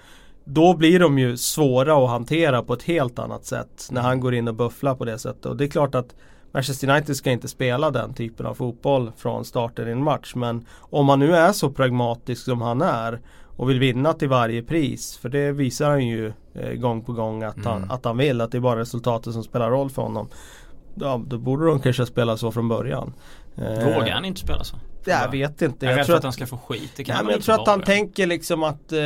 [0.44, 4.34] då blir de ju svåra att hantera på ett helt annat sätt när han går
[4.34, 5.46] in och bufflar på det sättet.
[5.46, 6.14] Och det är klart att
[6.52, 10.34] Manchester United ska inte spela den typen av fotboll från starten i en match.
[10.34, 13.20] Men om man nu är så pragmatisk som han är
[13.56, 15.16] och vill vinna till varje pris.
[15.16, 17.66] För det visar han ju eh, gång på gång att, mm.
[17.66, 18.40] han, att han vill.
[18.40, 20.28] Att det är bara resultatet som spelar roll för honom.
[20.94, 23.12] Ja, då borde de kanske spela så från början.
[23.54, 24.76] Vågar han inte spela så?
[25.04, 25.86] Jag vet inte.
[25.86, 26.92] Jag, jag tror att, att han ska få skit.
[26.96, 28.98] Det kan ja, men jag tror att han tänker liksom att eh,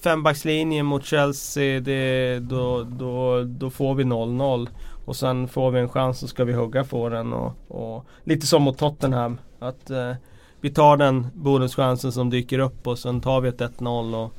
[0.00, 4.68] fembackslinje mot Chelsea, det, då, då, då får vi 0-0.
[5.04, 7.32] Och sen får vi en chans så ska vi hugga på den.
[7.32, 9.40] Och, och lite som mot Tottenham.
[9.58, 10.12] Att eh,
[10.60, 14.32] vi tar den bonuschansen som dyker upp och sen tar vi ett 1-0 och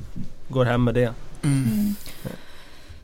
[0.48, 1.14] går hem med det.
[1.44, 1.96] Mm.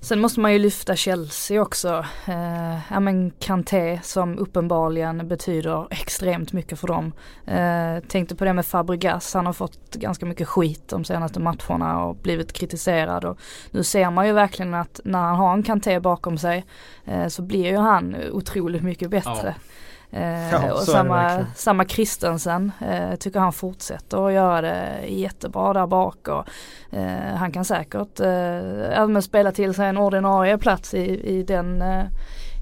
[0.06, 2.06] Sen måste man ju lyfta Chelsea också.
[2.28, 7.14] Eh, ja men Kanté som uppenbarligen betyder extremt mycket för dem.
[7.46, 12.06] Eh, tänkte på det med Fabregas, han har fått ganska mycket skit de senaste matcherna
[12.06, 13.26] och blivit kritiserad.
[13.26, 13.40] Och
[13.72, 16.66] nu ser man ju verkligen att när han har en Kanté bakom sig
[17.06, 19.56] eh, så blir ju han otroligt mycket bättre.
[19.58, 19.72] Ja.
[20.16, 25.88] Eh, ja, och samma, samma Kristensen eh, tycker han fortsätter att göra det jättebra där
[25.88, 26.48] bak och
[26.98, 31.82] eh, han kan säkert eh, även spela till sig en ordinarie plats i, i den
[31.82, 32.06] eh,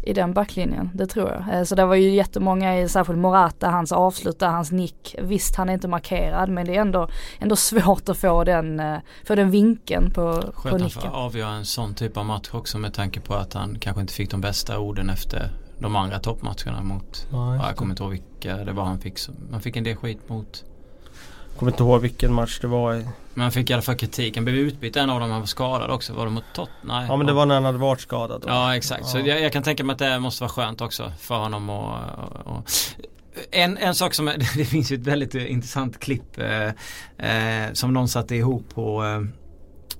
[0.06, 1.58] i den backlinjen, det tror jag.
[1.58, 5.16] Eh, så det var ju jättemånga, särskilt Morata, hans avslut där, hans nick.
[5.22, 7.08] Visst han är inte markerad men det är ändå,
[7.40, 8.98] ändå svårt att få den, eh,
[9.28, 10.90] få den vinkeln på, Skönt på nicken.
[10.90, 14.02] Skönt att avgöra en sån typ av match också med tanke på att han kanske
[14.02, 15.50] inte fick de bästa orden efter
[15.80, 19.20] de andra toppmatcherna mot, ja, ja, jag kommer inte ihåg vilka det var han fick.
[19.52, 20.64] Man fick en del skit mot.
[21.50, 22.94] Jag kommer inte ihåg vilken match det var.
[23.34, 24.36] Men han fick i alla fall kritik.
[24.36, 26.14] Han blev utbytt en av dem, han var skadad också.
[26.14, 27.06] Var det mot Tottenham?
[27.08, 28.42] Ja men det var när han hade varit skadad.
[28.42, 28.48] Då.
[28.48, 29.02] Ja exakt.
[29.02, 29.08] Ja.
[29.08, 31.94] Så jag, jag, kan tänka mig att det måste vara skönt också för honom och,
[32.18, 32.70] och, och
[33.52, 36.68] en, en sak som, det finns ju ett väldigt intressant klipp eh,
[37.28, 39.04] eh, som någon satte ihop på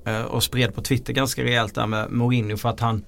[0.06, 3.06] eh, och spred på Twitter ganska rejält där med Mourinho för att han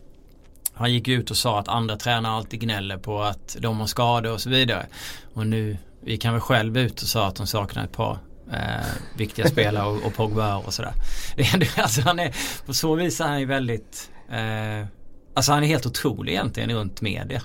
[0.76, 4.32] han gick ut och sa att andra tränare alltid gnäller på att de har skador
[4.32, 4.86] och så vidare.
[5.34, 8.18] Och nu, vi kan väl själv ut och sa att de saknar ett par
[8.54, 8.86] eh,
[9.18, 10.94] viktiga spelare och, och Pogba och sådär.
[11.78, 14.88] alltså han är, på så vis är han ju väldigt, eh,
[15.34, 17.42] alltså han är helt otrolig egentligen runt media.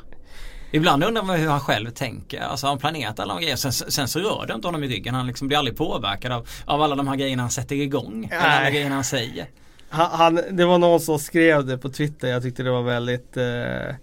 [0.72, 2.41] Ibland undrar man hur han själv tänker.
[2.41, 3.57] Alltså han planerat alla de grejer.
[3.57, 5.14] Sen, sen så rör det inte honom i ryggen.
[5.14, 8.28] Han liksom blir aldrig påverkad av, av alla de här grejerna han sätter igång.
[8.33, 9.47] Eller alla grejerna han säger.
[9.93, 12.28] Han, han, det var någon som skrev det på Twitter.
[12.28, 13.95] Jag tyckte det var väldigt eh,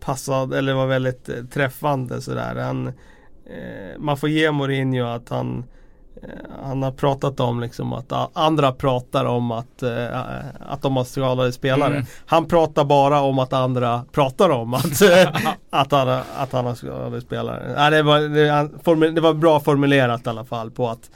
[0.00, 2.54] passad, eller var väldigt eh, träffande sådär.
[2.54, 2.86] Han,
[3.46, 5.64] eh, man får ge Mourinho att han
[6.22, 6.28] eh,
[6.64, 10.18] han har pratat om liksom att andra pratar om att, äh,
[10.60, 11.94] att de har skadade spelare.
[11.94, 12.06] Mm.
[12.26, 15.02] Han pratar bara om att andra pratar om att,
[15.70, 17.74] att, han, att han har skadade spelare.
[17.76, 21.10] Nej, det, var, det, det var bra formulerat i alla fall på att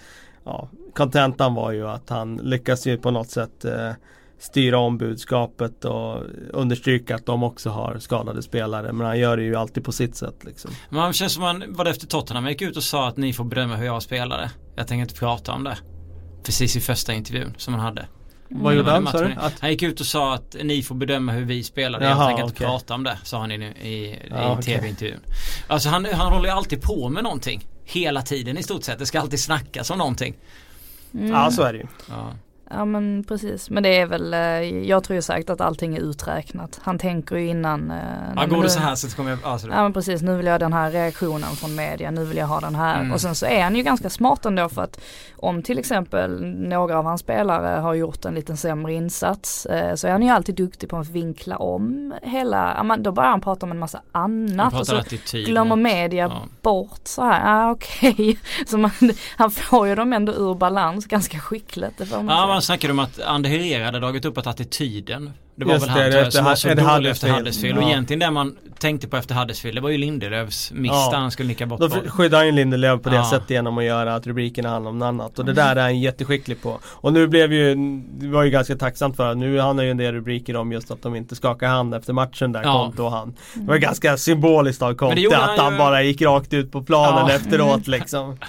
[0.44, 3.90] ja, kontentan var ju att han lyckas ju på något sätt eh,
[4.38, 8.92] styra om budskapet och understryka att de också har skadade spelare.
[8.92, 10.44] Men han gör det ju alltid på sitt sätt.
[10.44, 10.70] Liksom.
[10.90, 13.16] Men han känns som han var det efter Tottenham han gick ut och sa att
[13.16, 14.50] ni får bedöma hur jag spelade.
[14.76, 15.78] Jag tänker inte prata om det.
[16.44, 18.06] Precis i första intervjun som han hade.
[18.50, 18.62] Mm.
[18.62, 19.36] Vad gjorde han sa du?
[19.60, 22.04] Han gick ut och sa att ni får bedöma hur vi spelade.
[22.04, 22.66] Jaha, jag tänker inte okay.
[22.66, 23.18] prata om det.
[23.24, 24.62] Sa han i, i, i ja, okay.
[24.62, 25.20] tv-intervjun.
[25.66, 27.66] Alltså han, han håller ju alltid på med någonting.
[27.84, 28.98] Hela tiden i stort sett.
[28.98, 30.36] Det ska alltid snackas om någonting.
[31.14, 31.30] Mm.
[31.30, 31.86] Ja så är det ju.
[32.08, 32.32] Ja.
[32.70, 34.40] Ja men precis, men det är väl, eh,
[34.88, 36.80] jag tror ju säkert att allting är uträknat.
[36.82, 37.90] Han tänker ju innan.
[37.90, 37.96] Eh,
[38.36, 39.68] ja går det så här så kommer jag, alltså.
[39.68, 42.46] Ja men precis, nu vill jag ha den här reaktionen från media, nu vill jag
[42.46, 43.00] ha den här.
[43.00, 43.12] Mm.
[43.12, 45.00] Och sen så är han ju ganska smart ändå för att
[45.36, 50.06] om till exempel några av hans spelare har gjort en liten sämre insats eh, så
[50.06, 53.72] är han ju alltid duktig på att vinkla om hela, då börjar han prata om
[53.72, 55.02] en massa annat och så
[55.32, 56.42] glömmer media ja.
[56.62, 58.12] bort så här, ja okej.
[58.12, 58.36] Okay.
[58.66, 58.90] Så man,
[59.36, 61.98] han får ju dem ändå ur balans ganska skickligt.
[61.98, 65.32] Det får man ja, man snackar om att Ander Herrera hade dragit upp att attityden
[65.56, 67.78] det var Just väl han det, som var så dålig efter Huddersfield.
[67.78, 67.82] Ja.
[67.82, 71.08] Och egentligen det man tänkte på efter Huddersfield det var ju Lindelöfs miss ja.
[71.12, 73.30] där han skulle nicka bort Då skyddade han ju Lindelöf på det ja.
[73.30, 75.38] sättet genom att göra att rubrikerna handlar om något annat.
[75.38, 76.78] Och det där är han jätteskicklig på.
[76.84, 77.74] Och nu blev ju,
[78.18, 80.90] det var ju ganska tacksamt för Nu han har ju en del rubriker om just
[80.90, 82.84] att de inte skakar hand efter matchen där, ja.
[82.84, 83.34] Konto och han.
[83.54, 85.78] Det var ganska symboliskt av Conte att han, ju...
[85.78, 88.38] bara gick rakt ut på planen efteråt liksom.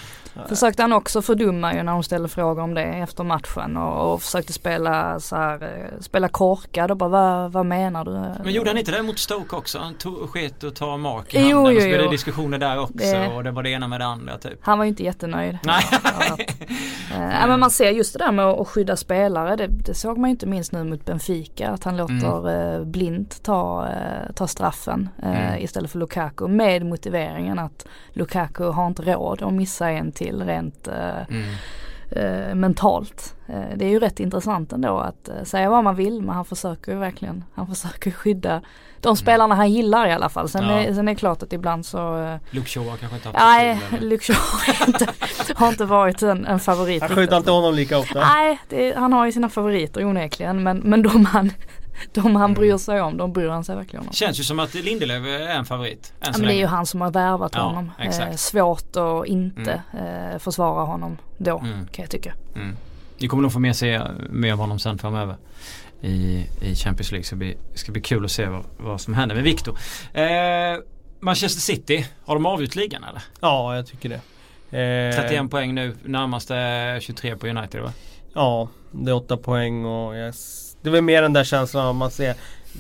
[0.48, 4.22] Försökte han också fördumma ju när hon ställde frågor om det efter matchen och, och
[4.22, 8.44] försökte spela så här, eh, spela korkad och bara vad, vad menar du?
[8.44, 9.80] Men gjorde han inte det mot Stoke också?
[9.80, 12.80] Han tog sket och tar mark i handen jo, och så blev det diskussioner där
[12.80, 13.28] också det...
[13.28, 14.60] och det var det ena med det andra typ.
[14.62, 15.58] Han var ju inte jättenöjd.
[15.64, 15.84] Nej.
[17.12, 20.30] ja, men man ser just det där med att skydda spelare det, det såg man
[20.30, 22.76] ju inte minst nu mot Benfica att han låter mm.
[22.76, 25.64] eh, blint ta, eh, ta straffen eh, mm.
[25.64, 30.46] istället för Lukaku med motiveringen att Lukaku har inte råd att missa en till till
[30.46, 31.46] rent eh, mm.
[32.12, 33.36] eh, mentalt.
[33.48, 36.46] Eh, det är ju rätt intressant ändå att eh, säga vad man vill men han
[36.46, 38.62] försöker ju verkligen, han försöker skydda
[39.02, 39.16] de mm.
[39.16, 40.50] spelarna han gillar i alla fall.
[40.50, 40.80] Sen, ja.
[40.80, 43.80] är, sen är det klart att ibland så eh, Luke Shaw kanske inte haft Nej,
[44.02, 45.08] Luke Shaw har inte,
[45.56, 47.02] har inte varit en, en favorit.
[47.02, 48.20] Han skyddar inte honom lika ofta.
[48.20, 51.52] Nej, det, han har ju sina favoriter onekligen men, men de han
[52.14, 52.80] de han bryr mm.
[52.80, 54.14] sig om, de bryr han sig verkligen om.
[54.14, 56.14] Känns ju som att Lindelöf är en favorit.
[56.20, 57.92] Ja, men det är ju han som har värvat ja, honom.
[58.00, 60.32] Eh, svårt att inte mm.
[60.32, 61.88] eh, försvara honom då mm.
[61.88, 62.34] kan jag tycka.
[62.56, 62.76] Mm.
[63.18, 65.36] Ni kommer nog få mer se mer av honom sen framöver
[66.02, 67.24] i, i Champions League.
[67.24, 69.78] Så det ska bli, ska bli kul att se vad, vad som händer med Victor.
[70.14, 70.26] Eh,
[71.20, 73.22] Manchester City, har de avgjort ligan eller?
[73.40, 74.22] Ja, jag tycker det.
[74.72, 77.92] Eh, 31 poäng nu, närmaste 23 på United va?
[78.34, 80.67] Ja, det är 8 poäng och yes.
[80.82, 82.36] Det är väl mer den där känslan av man ser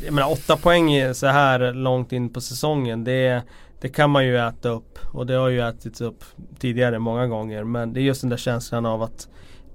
[0.06, 3.44] Jag menar 8 poäng så här långt in på säsongen det,
[3.82, 6.24] det kan man ju äta upp och det har ju ätits upp
[6.60, 9.28] tidigare många gånger men det är just den där känslan av att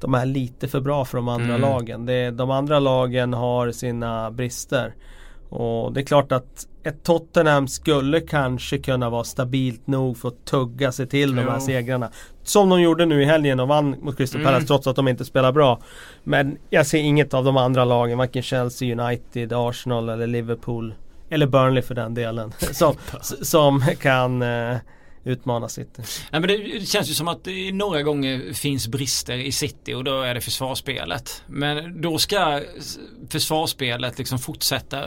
[0.03, 1.61] de är lite för bra för de andra mm.
[1.61, 2.07] lagen.
[2.07, 4.95] Det, de andra lagen har sina brister.
[5.53, 10.45] Och det är klart att ett Tottenham skulle kanske kunna vara stabilt nog för att
[10.45, 12.11] tugga sig till de här segrarna.
[12.43, 14.53] Som de gjorde nu i helgen och vann mot Crystal mm.
[14.53, 15.81] Palace trots att de inte spelar bra.
[16.25, 20.95] Men jag ser inget av de andra lagen, varken Chelsea, United, Arsenal eller Liverpool.
[21.31, 22.53] Eller Burnley för den delen.
[22.73, 22.95] som,
[23.43, 24.77] som kan eh,
[25.25, 26.03] utmana City.
[26.31, 30.05] Nej, men det känns ju som att det några gånger finns brister i City och
[30.05, 31.43] då är det försvarsspelet.
[31.47, 32.61] Men då ska
[33.31, 35.05] försvarsspelet liksom fortsätta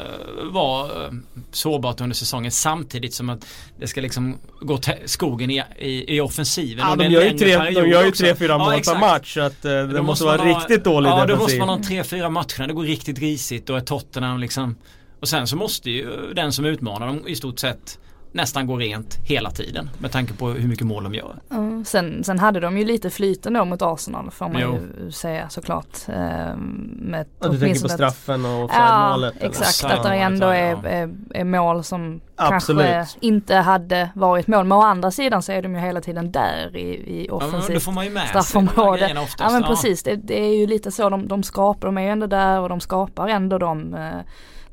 [0.51, 1.13] vara
[1.51, 3.47] sårbart under säsongen samtidigt som att
[3.79, 6.87] det ska liksom gå skogen i, i, i offensiven.
[6.87, 9.41] Ja, de, gör ju tre, de gör ju tre, fyra mål ja, per match så
[9.41, 11.37] att eh, det, det måste vara riktigt dålig Ja, defensiv.
[11.37, 12.67] då måste man ha tre, fyra matcher.
[12.67, 14.75] Det går riktigt risigt och är Tottenham liksom
[15.19, 17.99] och sen så måste ju den som utmanar dem i stort sett
[18.35, 21.35] nästan går rent hela tiden med tanke på hur mycket mål de gör.
[21.51, 24.77] Mm, sen, sen hade de ju lite flyten då mot Arsenal får man jo.
[25.05, 25.97] ju säga såklart.
[26.07, 26.15] Eh,
[26.55, 29.33] med ja, du tänker på straffen och offside-målet?
[29.39, 32.85] Ja exakt, att det ändå är, är, är, mål som Absolut.
[32.85, 34.65] kanske inte hade varit mål.
[34.65, 37.73] Men å andra sidan så är de ju hela tiden där i, i offensivt ja,
[37.73, 39.05] då får man ju med straffområde.
[39.05, 42.11] Oftast, ja men precis, det, det, är ju lite så de, de skapar, de är
[42.11, 43.95] ändå där och de skapar ändå de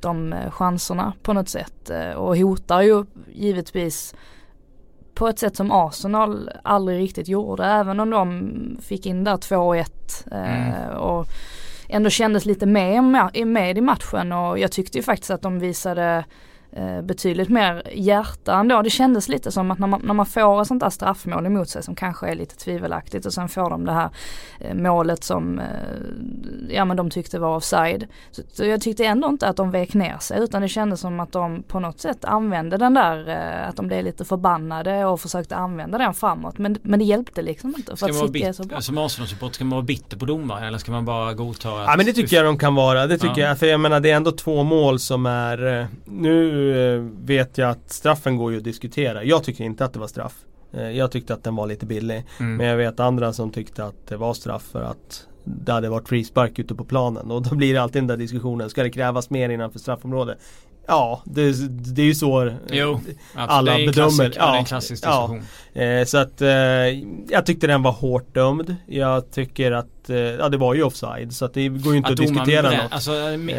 [0.02, 4.14] de eh, chanserna på något sätt eh, och hotar ju givetvis
[5.14, 8.50] på ett sätt som Arsenal aldrig riktigt gjorde även om de
[8.82, 9.84] fick in där 2-1
[10.32, 10.96] eh, mm.
[10.96, 11.26] och
[11.88, 13.04] ändå kändes lite med,
[13.46, 16.24] med i matchen och jag tyckte ju faktiskt att de visade
[17.02, 18.82] betydligt mer hjärta ändå.
[18.82, 21.68] Det kändes lite som att när man, när man får ett sånt där straffmål emot
[21.68, 24.10] sig som kanske är lite tvivelaktigt och sen får de det här
[24.60, 25.64] eh, målet som eh,
[26.68, 28.06] ja men de tyckte var offside.
[28.30, 31.20] Så, så, jag tyckte ändå inte att de vek ner sig utan det kändes som
[31.20, 33.28] att de på något sätt använde den där
[33.68, 36.58] att de blev lite förbannade och försökte använda den framåt.
[36.58, 37.96] Men, men det hjälpte liksom inte.
[37.96, 38.80] För ska att City är så bra.
[38.80, 41.86] Som Arsenal-support ska man vara bitter på domare eller ska man bara godta att...
[41.86, 43.06] Ja men det tycker jag de kan vara.
[43.06, 43.48] Det tycker ja.
[43.48, 43.58] jag.
[43.58, 47.90] För jag menar det är ändå två mål som är nu Eh, vet jag att
[47.90, 49.24] straffen går ju att diskutera.
[49.24, 50.34] Jag tycker inte att det var straff.
[50.72, 52.24] Eh, jag tyckte att den var lite billig.
[52.40, 52.56] Mm.
[52.56, 56.08] Men jag vet andra som tyckte att det var straff för att det hade varit
[56.08, 57.30] frispark ute på planen.
[57.30, 58.70] Och då blir det alltid den där diskussionen.
[58.70, 60.38] Ska det krävas mer innanför straffområdet?
[60.86, 61.52] Ja, det,
[61.94, 63.00] det är ju så eh, jo,
[63.34, 63.92] alla bedömer.
[63.92, 65.42] Klassik, ja, det är en klassisk diskussion.
[65.72, 65.82] Ja.
[65.82, 66.48] Eh, så att eh,
[67.28, 68.76] jag tyckte den var hårt dömd.
[68.86, 72.06] Jag tycker att, eh, ja det var ju offside så att det går ju inte
[72.06, 72.92] att, att diskutera något.
[72.92, 73.12] Alltså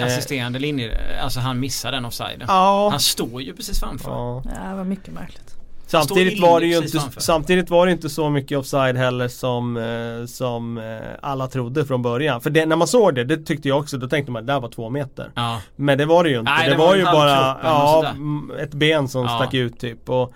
[0.06, 2.46] assisterande linje, alltså han missar den offsiden.
[2.48, 2.90] Ja.
[2.90, 4.12] Han står ju precis framför.
[4.12, 5.63] Ja, ja det var mycket märkligt.
[6.02, 10.26] Samtidigt var, det ju inte, samtidigt var det inte så mycket offside heller som, eh,
[10.26, 10.84] som eh,
[11.22, 12.42] alla trodde från början.
[12.42, 14.54] För det, när man såg det, det tyckte jag också, då tänkte man att det
[14.54, 15.32] där var två meter.
[15.36, 15.62] Ja.
[15.76, 16.52] Men det var det ju inte.
[16.52, 18.14] Nej, det, det, var, var ju bara ja,
[18.60, 19.38] ett ben som ja.
[19.38, 20.10] stack ut typ.
[20.10, 20.34] Och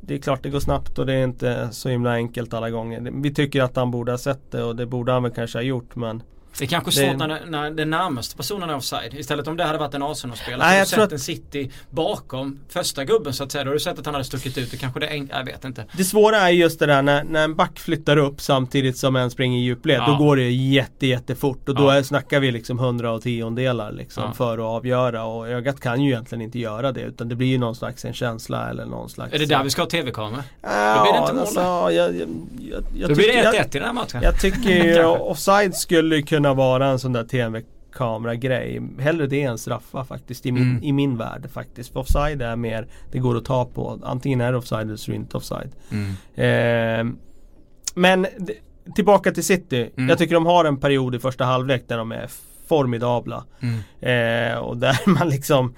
[0.00, 3.10] det är klart det går snabbt och det är inte så himla enkelt alla gånger.
[3.14, 5.62] Vi tycker att han borde ha sett det och det borde han väl kanske ha
[5.62, 6.22] gjort men
[6.58, 9.14] det är kanske svårt när, när den närmaste personen är offside.
[9.14, 10.68] Istället om det hade varit en Arsenal-spelare.
[10.68, 13.64] Nej, jag tror sett en City bakom första gubben så att säga.
[13.64, 14.70] Då har du sett att han hade stuckit ut.
[14.70, 15.84] Det kanske det är, jag vet inte.
[15.92, 19.30] Det svåra är just det där när, när en back flyttar upp samtidigt som en
[19.30, 19.98] springer i djupled.
[19.98, 20.06] Ja.
[20.06, 22.04] Då går det jätte jättefort och då ja.
[22.04, 24.32] snackar vi liksom hundra och tiondelar liksom ja.
[24.32, 25.24] för att avgöra.
[25.24, 28.12] Och ögat kan ju egentligen inte göra det utan det blir ju någon slags en
[28.12, 30.44] känsla eller någon slags Är det där vi ska ha tv-kamera?
[30.62, 32.28] Ja, då blir det inte mål alltså, jag, jag,
[32.70, 34.20] jag, jag, Då blir det 1-1 i den här matchen.
[34.22, 38.82] Jag tycker ju offside skulle kunna vara en sån där tv-kamera-grej.
[38.98, 40.82] Hellre det än straffa faktiskt i min, mm.
[40.82, 41.92] i min värld faktiskt.
[41.92, 43.98] För offside är mer, det går att ta på.
[44.02, 45.70] Antingen är det offside eller så är det inte offside.
[45.90, 46.10] Mm.
[46.34, 47.14] Eh,
[47.94, 48.26] men
[48.94, 49.90] tillbaka till City.
[49.96, 50.08] Mm.
[50.08, 52.30] Jag tycker de har en period i första halvlek där de är
[52.66, 53.44] formidabla.
[53.60, 53.78] Mm.
[54.00, 55.74] Eh, och där man liksom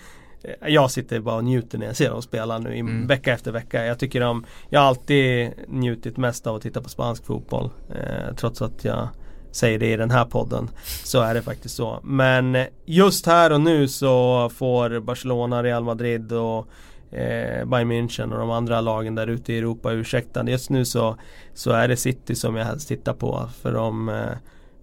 [0.67, 3.07] jag sitter bara och njuter när jag ser dem spela nu i mm.
[3.07, 3.85] vecka efter vecka.
[3.85, 7.71] Jag tycker de, jag har alltid njutit mest av att titta på spansk fotboll.
[7.91, 9.09] Eh, trots att jag
[9.53, 10.71] säger det i den här podden.
[11.05, 12.01] Så är det faktiskt så.
[12.03, 16.69] Men eh, just här och nu så får Barcelona, Real Madrid och
[17.11, 20.51] eh, Bayern München och de andra lagen där ute i Europa ursäkta.
[20.51, 21.17] Just nu så,
[21.55, 23.49] så är det City som jag helst tittar på.
[23.63, 24.37] För de, eh,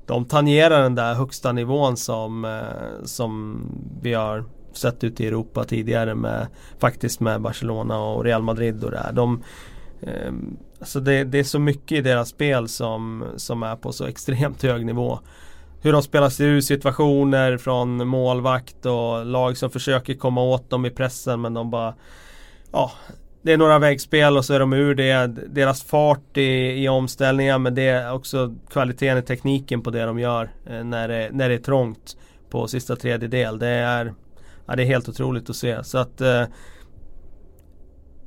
[0.05, 3.61] de tangerar den där högsta nivån som, eh, som
[4.01, 6.47] vi har sett ute i Europa tidigare med
[6.79, 9.11] faktiskt med Barcelona och Real Madrid och det här.
[9.11, 9.43] De,
[10.79, 14.63] alltså det, det, är så mycket i deras spel som, som är på så extremt
[14.63, 15.19] hög nivå.
[15.81, 20.85] hur de spelar sig ur situationer från målvakt och lag som försöker komma åt dem
[20.85, 21.93] i pressen men de bara
[22.71, 22.91] Ja
[23.41, 25.27] Det är några vägspel och så är de ur det.
[25.27, 30.19] Deras fart i, i omställningar men det är också kvaliteten i tekniken på det de
[30.19, 32.17] gör eh, när, det, när det är trångt
[32.49, 33.59] på sista tredjedel.
[33.59, 34.13] Det är,
[34.65, 35.83] ja, det är helt otroligt att se.
[35.83, 36.43] Så att eh,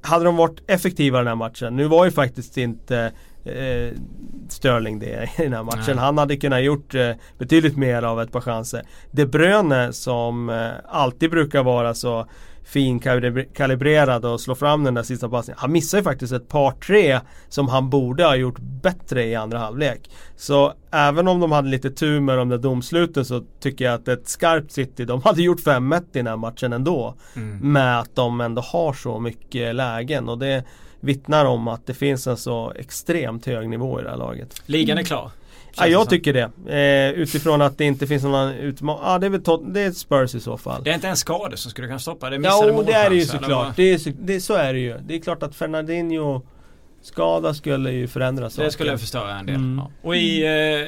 [0.03, 1.76] hade de varit effektiva den här matchen.
[1.76, 3.12] Nu var ju faktiskt inte
[3.44, 3.96] eh,
[4.48, 5.96] Sterling det i den här matchen.
[5.96, 6.05] Nej.
[6.05, 8.82] Han hade kunnat gjort eh, betydligt mer av ett par chanser.
[9.11, 12.26] De Bruyne som eh, alltid brukar vara så
[12.64, 15.58] finkalibrerad och slå fram den där sista passningen.
[15.61, 19.58] Han missar ju faktiskt ett par tre som han borde ha gjort bättre i andra
[19.58, 20.11] halvlek.
[20.36, 24.08] Så även om de hade lite tur med de där domsluten så tycker jag att
[24.08, 27.14] ett skarpt City, de hade gjort 5-1 i den här matchen ändå.
[27.36, 27.72] Mm.
[27.72, 30.64] Med att de ändå har så mycket lägen och det
[31.00, 34.62] vittnar om att det finns en så extremt hög nivå i det här laget.
[34.66, 35.30] Ligan är klar?
[35.76, 36.50] Ja, jag tycker det.
[37.14, 39.02] Eh, utifrån att det inte finns någon utmaning.
[39.04, 40.84] Ja, det är väl tot- det är Spurs i så fall.
[40.84, 42.36] Det är inte en skada som skulle kunna stoppa det?
[42.36, 43.76] Ja, det är det ju såklart.
[43.76, 44.98] Det är, det, så är det ju.
[44.98, 46.42] Det är klart att Fernandinho
[47.02, 48.64] Skada skulle ju förändra saker.
[48.64, 49.54] Det skulle förstöra en del.
[49.54, 49.78] Mm.
[49.78, 49.90] Ja.
[50.02, 50.42] Och i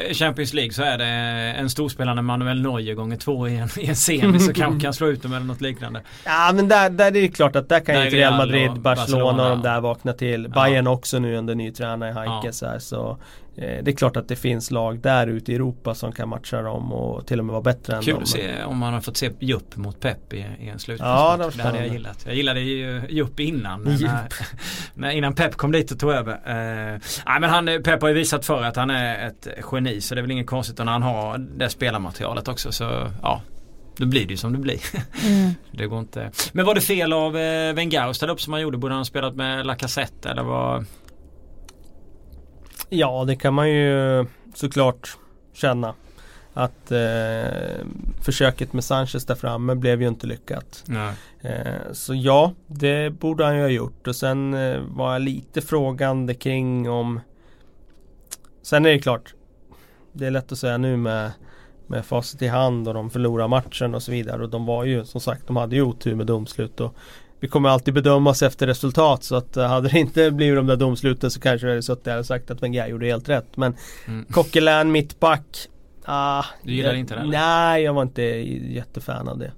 [0.09, 3.87] eh, Champions League så är det en storspelande Manuel Neuer gånger två i en, i
[3.87, 6.01] en semi så kanske kan slå ut dem eller något liknande.
[6.25, 9.43] Ja men där, där är det klart att där kan ju Real Madrid, Barcelona, Barcelona
[9.43, 10.51] och de där vakna till.
[10.55, 10.63] Ja.
[10.65, 12.69] Bayern också nu under ny tränare Heinkes ja.
[12.69, 13.19] här så
[13.55, 16.93] det är klart att det finns lag där ute i Europa som kan matcha dem
[16.93, 18.03] och till och med vara än Kul dem.
[18.03, 21.01] Kul att se om man har fått se Jupp mot Pep i, i en slutspelsmatch.
[21.01, 22.23] Ja, det, det hade jag gillat.
[22.27, 23.97] Jag gillade ju Jupp innan.
[23.97, 24.11] Jupp.
[24.95, 26.33] När, innan Pep kom dit och tog över.
[26.33, 30.15] Eh, nej, men han, Pep har ju visat för att han är ett geni så
[30.15, 32.73] det är väl inget konstigt när han har det spelarmaterialet också.
[32.73, 33.43] Så ja,
[33.97, 34.81] då blir det ju som det blir.
[35.25, 35.51] Mm.
[35.71, 36.31] det går inte.
[36.53, 38.79] Men var det fel av eh, Wenger att ställa upp som han gjorde?
[38.79, 40.87] Borde han ha spelat med Lacazette eller vad?
[42.95, 45.17] Ja, det kan man ju såklart
[45.53, 45.95] känna.
[46.53, 47.87] Att eh,
[48.21, 50.85] försöket med Sanchez där framme blev ju inte lyckat.
[51.41, 54.07] Eh, så ja, det borde han ju ha gjort.
[54.07, 57.21] Och sen eh, var jag lite frågande kring om
[58.63, 59.35] Sen är det klart
[60.13, 61.33] Det är lätt att säga nu med
[61.87, 64.43] Med facit i hand och de förlorar matchen och så vidare.
[64.43, 66.81] Och de var ju som sagt, de hade ju otur med domslut.
[66.81, 66.95] Och
[67.43, 70.77] vi kommer alltid bedömas efter resultat så att uh, hade det inte blivit de där
[70.77, 73.57] domsluten så kanske vi hade suttit där och sagt att Wenger gjorde helt rätt.
[73.57, 73.77] Men
[74.07, 74.25] mm.
[74.31, 75.69] Coquelin mittback.
[76.05, 77.25] Ah, du gillar jag, inte det?
[77.25, 79.53] Nej, jag var inte jättefan av det.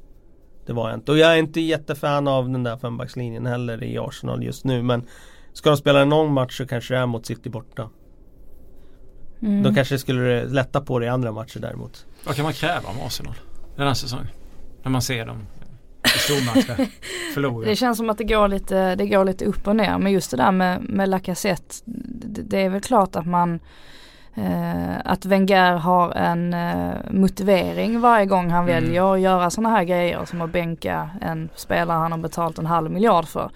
[0.67, 1.13] Det var jag inte.
[1.13, 4.83] Och jag är inte jättefan av den där fembackslinjen heller i Arsenal just nu.
[4.83, 5.07] Men
[5.53, 7.91] ska de spela någon match så kanske det är mot City borta.
[9.43, 9.63] Mm.
[9.63, 12.07] Då kanske skulle lätta på det i andra matcher däremot.
[12.27, 13.35] Vad kan man kräva av Arsenal
[13.77, 14.29] den här säsongen?
[14.83, 15.47] När man ser dem
[16.09, 16.87] stormatcher.
[17.35, 17.67] Förlorar.
[17.67, 19.99] Det känns som att det går lite, det går lite upp och ner.
[19.99, 21.75] Men just det där med, med Lacazette.
[21.85, 23.61] Det, det är väl klart att man
[24.35, 28.75] eh, att Wenger har en eh, motivering varje gång han mm.
[28.75, 32.67] väljer att göra sådana här grejer som att bänka en spelare han har betalt en
[32.67, 33.51] halv miljard för.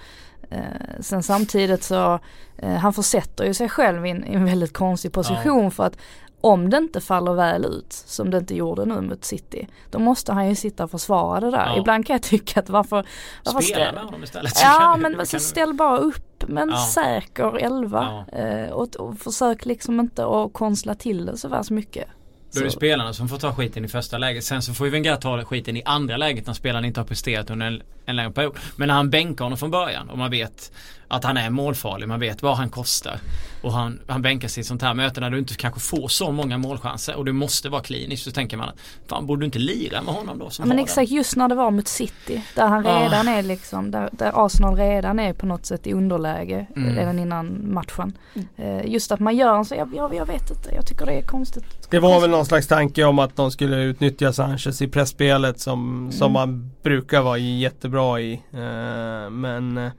[0.50, 2.18] Eh, sen samtidigt så,
[2.58, 5.70] eh, han försätter ju sig själv i en, i en väldigt konstig position ja.
[5.70, 5.98] för att
[6.40, 10.32] om det inte faller väl ut, som det inte gjorde nu mot City, då måste
[10.32, 11.66] han ju sitta och försvara det där.
[11.66, 11.78] Ja.
[11.78, 13.06] Ibland kan jag tycka att varför...
[13.44, 14.52] varför Spela med honom istället.
[14.62, 15.40] Ja men kan...
[15.40, 16.86] ställ bara upp med en ja.
[16.94, 18.38] säker elva ja.
[18.38, 22.08] eh, och, och försök liksom inte att konstla till det så värst mycket.
[22.52, 24.44] Då är det spelarna som får ta skiten i första läget.
[24.44, 27.50] Sen så får ju Wenger ta skiten i andra läget när spelaren inte har presterat
[27.50, 28.56] under en, en längre period.
[28.76, 30.72] Men när han bänkar honom från början och man vet
[31.08, 32.08] att han är målfarlig.
[32.08, 33.20] Man vet vad han kostar.
[33.62, 36.32] Och han, han bänkas i ett sånt här möte när du inte kanske får så
[36.32, 38.24] många målchanser och du måste vara klinisk.
[38.24, 40.50] Så tänker man att fan borde du inte lira med honom då?
[40.58, 42.42] ja, men exakt just när det var mot City.
[42.54, 43.30] Där han redan ah.
[43.30, 46.96] är liksom, där, där, Arsenal redan är på något sätt i underläge mm.
[46.96, 48.18] redan innan matchen.
[48.34, 48.90] Mm.
[48.90, 51.22] just att man gör en så, jag, jag, jag, vet inte, jag tycker det är
[51.22, 51.90] konstigt.
[51.90, 55.98] Det var väl någon slags tanke om att de skulle utnyttja Sanchez i pressspelet som,
[55.98, 56.12] mm.
[56.12, 58.32] som man brukar vara jättebra i.
[58.54, 59.90] Uh, men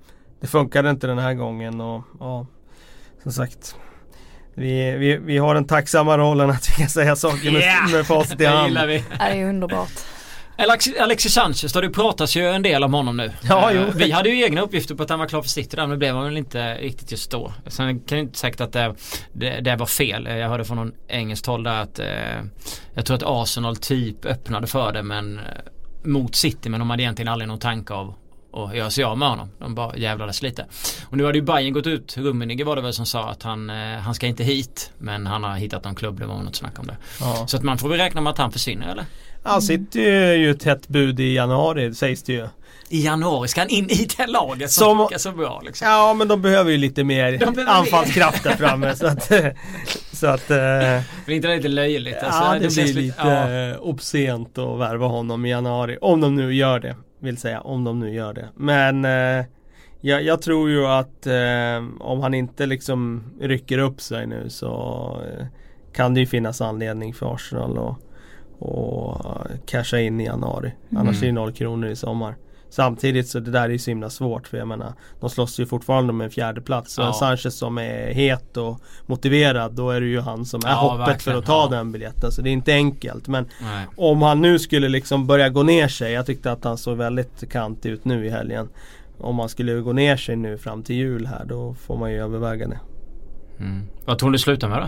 [0.42, 2.48] det funkade inte den här gången och ja,
[3.24, 3.76] som sagt.
[4.54, 7.92] Vi, vi, vi har den tacksamma rollen att vi kan säga saker med, yeah!
[7.92, 8.76] med facit i hand.
[8.76, 9.92] Det, det är underbart.
[11.00, 13.32] Alexis Sanchez, det pratas ju en del om honom nu.
[13.42, 13.84] Ja, jo.
[13.96, 15.98] Vi hade ju egna uppgifter på att han var klar för City där, men det
[15.98, 17.54] blev han väl inte riktigt just då.
[17.68, 18.96] Sen kan jag inte säkert att det,
[19.34, 20.26] det, det, var fel.
[20.26, 22.06] Jag hörde från någon engelskt håll där att eh,
[22.94, 25.44] jag tror att Arsenal typ öppnade för det men eh,
[26.04, 28.14] mot City men de hade egentligen aldrig någon tanke av
[28.52, 29.50] och göra sig av med honom.
[29.60, 30.66] De bara jävlades lite.
[31.06, 33.70] Och nu hade ju Bayern gått ut, Rummenigge var det väl som sa att han,
[33.70, 34.91] eh, han ska inte hit.
[34.97, 36.97] Men han har hittat någon klubb, det var något snack om det.
[37.20, 37.47] Ja.
[37.47, 39.06] Så att man får väl räkna med att han försvinner eller?
[39.43, 42.47] Han sitter ju ett tätt bud i januari sägs det ju.
[42.89, 45.88] I januari ska han in i det laget som, som funkar så bra liksom.
[45.88, 48.95] Ja men de behöver ju lite mer anfallskraft där framme.
[48.95, 49.32] så att,
[50.14, 50.52] så att...
[50.52, 52.18] Eh, Blir inte det lite löjligt?
[52.24, 53.80] Alltså, ja, det, det blir lite ja.
[53.80, 55.97] obscent att värva honom i januari.
[56.02, 56.95] Om de nu gör det.
[57.20, 58.49] Vill säga, om de nu gör det.
[58.55, 59.45] Men eh,
[60.01, 64.67] jag, jag, tror ju att eh, om han inte liksom rycker upp sig nu så
[65.26, 65.45] eh,
[65.93, 67.95] kan det ju finnas anledning för Arsenal att
[68.59, 69.26] och
[69.65, 70.74] casha in i januari.
[70.89, 71.01] Mm.
[71.01, 72.36] Annars är det noll kronor i sommar.
[72.70, 75.65] Samtidigt så det där är ju så himla svårt för jag menar De slåss ju
[75.65, 77.13] fortfarande med en fjärde plats Så ja.
[77.13, 81.07] Sanchez som är het och motiverad Då är det ju han som är ja, hoppet
[81.07, 81.36] verkligen.
[81.36, 81.78] för att ta ja.
[81.78, 83.88] den biljetten Så det är inte enkelt men Nej.
[83.95, 87.51] Om han nu skulle liksom börja gå ner sig Jag tyckte att han såg väldigt
[87.51, 88.70] kant ut nu i helgen
[89.17, 92.24] Om han skulle gå ner sig nu fram till jul här då får man ju
[92.24, 92.80] överväga det
[93.59, 93.88] mm.
[94.05, 94.88] Vad tror du slutar med då?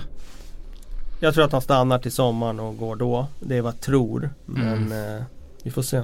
[1.24, 3.28] Jag tror att han stannar till sommaren och går då.
[3.40, 4.30] Det är vad jag tror.
[4.46, 5.18] Men mm.
[5.18, 5.24] eh,
[5.64, 6.02] vi får se.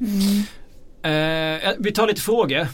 [0.00, 0.42] Mm.
[1.02, 2.66] Eh, vi tar lite frågor.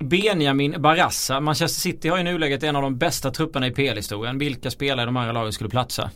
[0.00, 1.40] Benjamin Barassa.
[1.40, 4.38] Manchester City har i nuläget en av de bästa trupperna i PL-historien.
[4.38, 6.10] Vilka spelare i de andra lagen skulle platsa?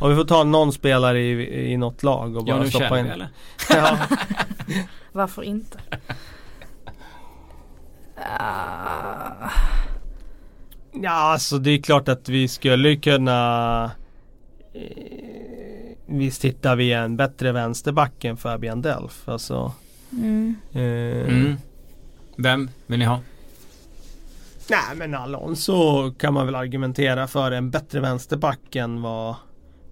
[0.00, 3.06] Om vi får ta någon spelare i, i något lag och bara ja, stoppa in.
[3.06, 3.28] eller?
[3.70, 3.98] ja.
[5.12, 5.78] Varför inte?
[8.16, 9.50] Uh...
[11.02, 13.84] Ja, alltså det är klart att vi skulle kunna
[14.74, 15.43] eh,
[16.06, 19.28] Visst hittar vi en bättre vänsterback än Fabian Delf.
[19.28, 19.72] Alltså,
[20.12, 20.56] mm.
[20.72, 21.56] Eh, mm.
[22.36, 23.20] Vem vill ni ha?
[24.70, 29.34] Nej men Alonso kan man väl argumentera för en bättre vänsterback än vad,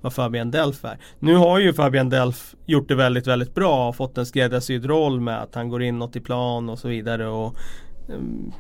[0.00, 0.98] vad Fabian Delf är.
[1.18, 5.20] Nu har ju Fabian Delf gjort det väldigt väldigt bra och fått en skräddarsydd roll
[5.20, 7.28] med att han går inåt i plan och så vidare.
[7.28, 7.56] Och,
[8.08, 8.52] um,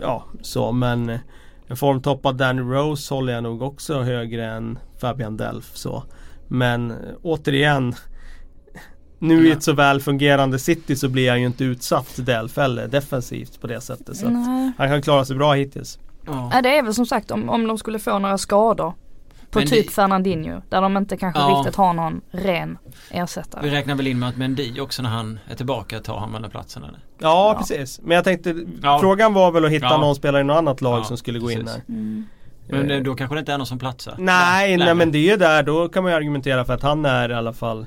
[0.00, 1.18] ja så men
[1.66, 5.76] en formtoppad Danny Rose håller jag nog också högre än Fabian Delf.
[5.76, 6.02] Så.
[6.48, 7.94] Men återigen
[9.18, 12.88] nu i ett så väl fungerande City så blir han ju inte utsatt Delf heller
[12.88, 14.16] defensivt på det sättet.
[14.16, 14.26] Så
[14.78, 15.98] han kan klara sig bra hittills.
[16.26, 16.60] Ja.
[16.62, 18.94] det är väl som sagt om, om de skulle få några skador
[19.50, 19.92] på Men typ det...
[19.92, 21.58] Fernandinho där de inte kanske ja.
[21.58, 22.78] riktigt har någon ren
[23.10, 23.62] ersättare.
[23.62, 26.50] Vi räknar väl in med att Mendy också när han är tillbaka tar han väl
[26.50, 26.98] platsen eller?
[27.18, 28.00] Ja, ja, precis.
[28.02, 28.54] Men jag tänkte
[29.00, 31.64] frågan var väl att hitta någon spelare i något annat lag som skulle gå in
[31.64, 31.82] där.
[31.88, 32.26] Mm.
[32.68, 34.14] Men eh, då kanske det inte är någon som platsar?
[34.18, 35.62] Nej, nej, nej men det är där.
[35.62, 37.86] Då kan man ju argumentera för att han är i alla fall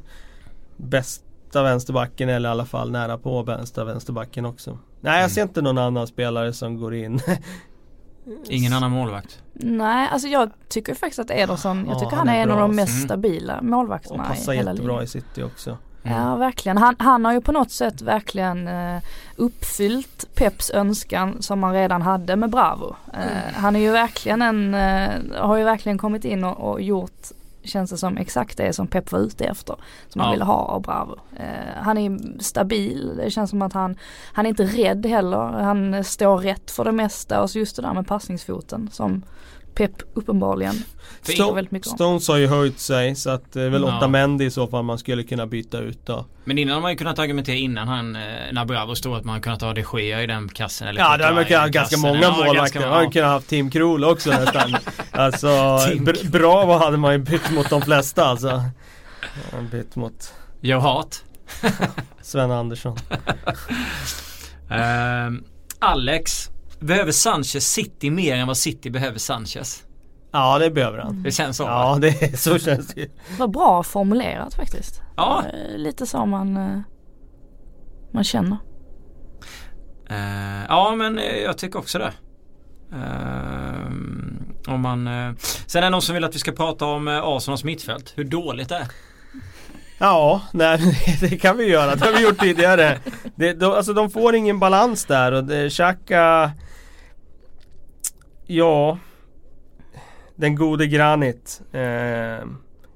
[0.77, 4.77] bästa vänsterbacken eller i alla fall nära på bästa vänsterbacken också.
[5.01, 5.29] Nej, jag mm.
[5.29, 7.21] ser inte någon annan spelare som går in.
[8.49, 9.43] Ingen annan målvakt?
[9.53, 12.59] Nej, alltså jag tycker faktiskt att Ederson, jag tycker ja, han, är, är en av
[12.59, 13.07] de mest mm.
[13.07, 15.77] stabila målvakterna Och passar jättebra i City också.
[16.03, 16.17] Mm.
[16.17, 16.77] Ja verkligen.
[16.77, 18.99] Han, han har ju på något sätt verkligen uh,
[19.35, 22.95] uppfyllt Peps önskan som han redan hade med Bravo.
[23.13, 23.53] Uh, mm.
[23.55, 27.27] Han är ju verkligen en, uh, har ju verkligen kommit in och, och, gjort
[27.63, 29.75] Känns det som exakt det som Pep var ute efter.
[30.07, 30.23] Som ja.
[30.23, 31.15] han ville ha av Bravo.
[31.75, 33.97] han är stabil, det känns som att han,
[34.33, 35.37] han är inte rädd heller.
[35.37, 39.23] Han står rätt för det mesta och så just det där med passningsfoten som
[39.75, 40.75] Pep uppenbarligen
[41.21, 41.95] Sto väldigt mycket om.
[41.95, 44.07] Stones har ju höjt sig så att det är väl ja.
[44.07, 46.25] Mendy i så fall man skulle kunna byta ut då.
[46.43, 49.41] Men innan har man ju kunnat argumentera innan han, eh, när Bravo stod att man
[49.41, 50.87] kunnat ha de Gea i den kassen.
[50.87, 52.79] Eller ja det hade man kunnat ha ganska många ja, målvakter.
[52.79, 54.75] Man hade kunnat ha Tim Krul också nästan.
[55.11, 55.79] alltså
[56.31, 58.63] Bravo hade man ju bytt mot de flesta alltså.
[59.53, 61.15] Man bytt mot Joe Hart.
[62.21, 62.97] Sven Andersson.
[64.71, 65.39] uh,
[65.79, 66.50] Alex
[66.81, 69.83] Behöver Sanchez City mer än vad City behöver Sanchez?
[70.31, 71.23] Ja det behöver han.
[71.23, 71.63] Det känns så?
[71.63, 73.09] Ja det, så känns det ju.
[73.37, 75.01] Vad bra formulerat faktiskt.
[75.17, 75.43] Ja.
[75.75, 76.79] Lite så man, eh,
[78.11, 78.57] man känner.
[80.11, 82.13] Uh, ja men eh, jag tycker också det.
[82.93, 83.91] Uh,
[84.67, 87.63] om man, uh, sen är det någon som vill att vi ska prata om Arsenals
[87.63, 88.13] mittfält.
[88.15, 88.87] Hur dåligt det är.
[89.97, 90.79] Ja, nej,
[91.21, 91.95] det kan vi göra.
[91.95, 92.99] Det har vi gjort tidigare.
[93.35, 96.51] Det, de, alltså de får ingen balans där och det, Xhaka
[98.45, 98.97] Ja.
[100.35, 101.81] Den gode Granit eh,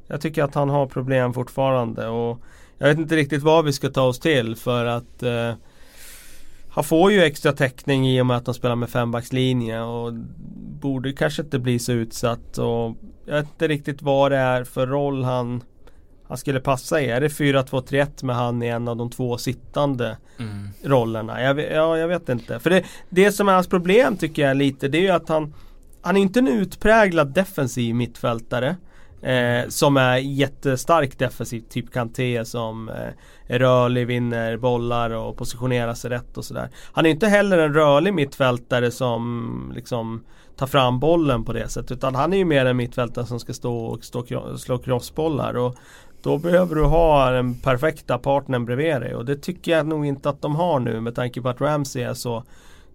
[0.07, 2.41] Jag tycker att han har problem fortfarande och
[2.77, 5.53] Jag vet inte riktigt vad vi ska ta oss till för att eh,
[6.69, 10.13] Han får ju extra täckning i och med att han spelar med fembackslinje och
[10.81, 14.87] Borde kanske inte bli så utsatt och Jag vet inte riktigt vad det är för
[14.87, 15.63] roll han
[16.27, 17.09] han skulle passa i?
[17.09, 20.69] Är det 4-2-3-1 med han i en av de två sittande mm.
[20.83, 21.41] rollerna?
[21.41, 22.59] Jag, ja, jag vet inte.
[22.59, 25.53] För det, det som är hans problem tycker jag lite det är ju att han
[26.01, 28.75] Han är inte en utpräglad defensiv mittfältare.
[29.21, 32.95] Eh, som är jättestark defensivt, typ Kanté som eh,
[33.47, 36.69] är rörlig, vinner bollar och positionerar sig rätt och sådär.
[36.93, 40.23] Han är inte heller en rörlig mittfältare som liksom
[40.55, 41.91] tar fram bollen på det sättet.
[41.91, 44.25] Utan han är ju mer en mittfältare som ska stå och stå,
[44.57, 45.57] slå crossbollar.
[45.57, 45.75] Och
[46.25, 50.29] då behöver du ha den perfekta partnern bredvid dig och det tycker jag nog inte
[50.29, 52.43] att de har nu med tanke på att Ramsey är så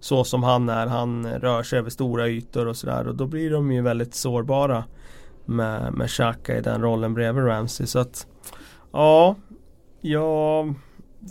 [0.01, 0.87] så som han är.
[0.87, 4.85] Han rör sig över stora ytor och sådär och då blir de ju väldigt sårbara
[5.45, 7.87] med, med Xhaka i den rollen bredvid Ramsey.
[7.87, 8.27] Så att
[8.93, 9.37] ja,
[10.01, 10.75] jag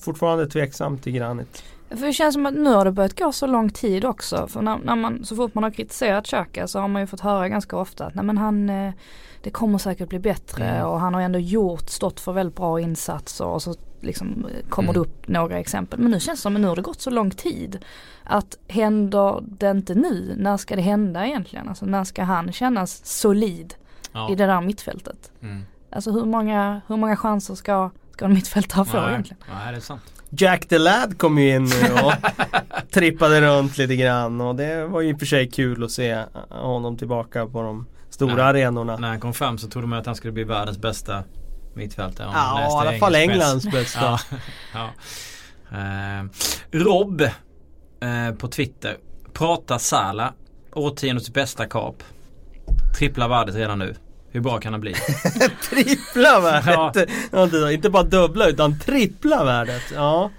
[0.01, 1.63] fortfarande tveksam till Granit.
[1.89, 4.47] För det känns som att nu har det börjat gå så lång tid också.
[4.47, 7.19] För när, när man, så fort man har kritiserat Xhaka så har man ju fått
[7.19, 8.93] höra ganska ofta att nej men han eh,
[9.41, 10.87] det kommer säkert bli bättre mm.
[10.87, 14.93] och han har ändå gjort, stått för väldigt bra insatser och så liksom kommer mm.
[14.93, 15.99] det upp några exempel.
[15.99, 17.85] Men nu känns det som att nu har det gått så lång tid.
[18.23, 21.69] Att händer det inte nu, när ska det hända egentligen?
[21.69, 23.73] Alltså när ska han kännas solid
[24.11, 24.31] ja.
[24.31, 25.31] i det där mittfältet?
[25.41, 25.65] Mm.
[25.91, 29.09] Alltså hur många, hur många chanser ska, ska en mittfältare få Nej.
[29.09, 29.43] egentligen?
[29.53, 30.13] Nej, det är sant.
[30.29, 32.13] Jack the Lad kom ju in nu och
[32.91, 36.23] trippade runt lite grann och det var ju i och för sig kul att se
[36.49, 37.85] honom tillbaka på de
[38.19, 38.97] stora när, arenorna.
[38.97, 41.23] När han kom fram så trodde man att han skulle bli världens bästa
[41.73, 42.29] mittfältare.
[42.33, 43.99] Ja, i alla fall Englands bästa.
[44.01, 44.19] ja,
[45.71, 45.77] ja.
[45.77, 46.25] Eh,
[46.71, 48.97] Rob eh, på Twitter.
[49.33, 50.33] Pratar Sala
[50.73, 52.03] årtiondets bästa kap.
[52.97, 53.95] Trippla värdet redan nu.
[54.31, 54.93] Hur bra kan han bli?
[55.69, 57.09] trippla värdet!
[57.31, 57.71] Ja.
[57.71, 59.83] Inte bara dubbla utan trippla värdet.
[59.95, 60.31] Ja.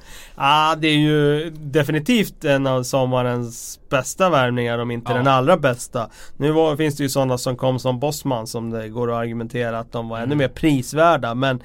[0.42, 5.18] Ah, det är ju definitivt en av sommarens bästa värvningar om inte ja.
[5.18, 6.10] den allra bästa.
[6.36, 9.78] Nu var, finns det ju sådana som kom som Bosman som det går att argumentera
[9.78, 10.28] att de var mm.
[10.28, 11.34] ännu mer prisvärda.
[11.34, 11.62] Men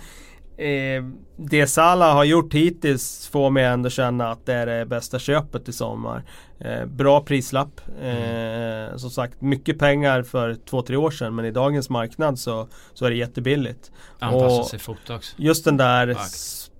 [0.58, 1.04] eh,
[1.38, 5.70] det Salah har gjort hittills får mig ändå känna att det är det bästa köpet
[5.70, 6.24] i sommar.
[6.60, 7.82] Eh, bra prislapp.
[8.02, 8.90] Mm.
[8.90, 12.68] Eh, som sagt mycket pengar för två, tre år sedan men i dagens marknad så,
[12.94, 13.92] så är det jättebilligt.
[14.20, 15.36] Anpassar sig fort också.
[15.38, 16.18] Just den där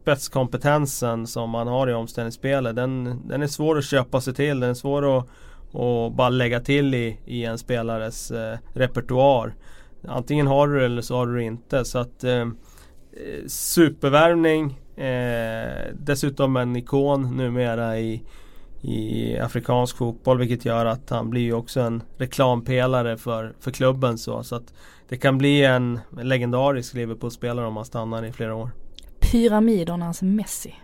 [0.06, 4.60] spetskompetensen som man har i omställningsspelet den, den är svår att köpa sig till.
[4.60, 5.28] Den är svår att
[5.74, 9.56] att bara lägga till i, i en spelares eh, repertoar.
[10.08, 11.86] Antingen har du det eller så har du det inte.
[11.86, 12.48] Så att eh,
[13.48, 18.24] Supervärvning eh, Dessutom en ikon numera i,
[18.82, 24.44] i afrikansk fotboll vilket gör att han blir också en reklampelare för, för klubben så,
[24.44, 24.74] så att
[25.10, 28.70] det kan bli en legendarisk Liverpool-spelare om han stannar i flera år
[29.36, 30.76] pyramidernas Messi.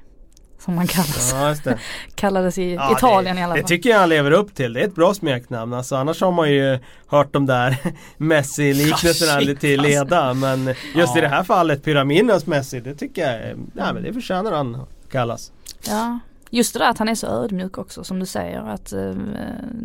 [0.60, 1.32] Som man kallas.
[1.34, 1.80] Ja, just det.
[2.16, 3.62] Kallades i ja, Italien det, i alla fall.
[3.62, 4.74] Det tycker jag han lever upp till.
[4.74, 5.74] Det är ett bra smeknamn.
[5.74, 7.78] Alltså, annars har man ju hört de där
[8.18, 10.34] Messi-liknelserna ja, till leda.
[10.34, 11.18] Men just ja.
[11.18, 12.80] i det här fallet Pyramidernas Messi.
[12.80, 15.52] Det tycker jag, ja, men det förtjänar han kallas.
[15.88, 16.20] Ja,
[16.54, 19.14] Just det där att han är så ödmjuk också som du säger att eh,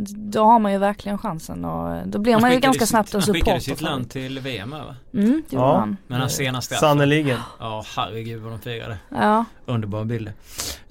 [0.09, 3.23] då har man ju verkligen chansen och då blir man, man ju ganska snabbt en
[3.23, 3.51] supporter.
[3.51, 4.97] Han skickade sitt land till VM va?
[5.15, 5.79] Mm, det ja.
[5.79, 5.97] han.
[6.07, 7.39] Men hans senaste Sannerligen.
[7.59, 8.99] Ja herregud vad de firade.
[9.09, 9.45] Ja.
[9.67, 10.35] Underbara bilder.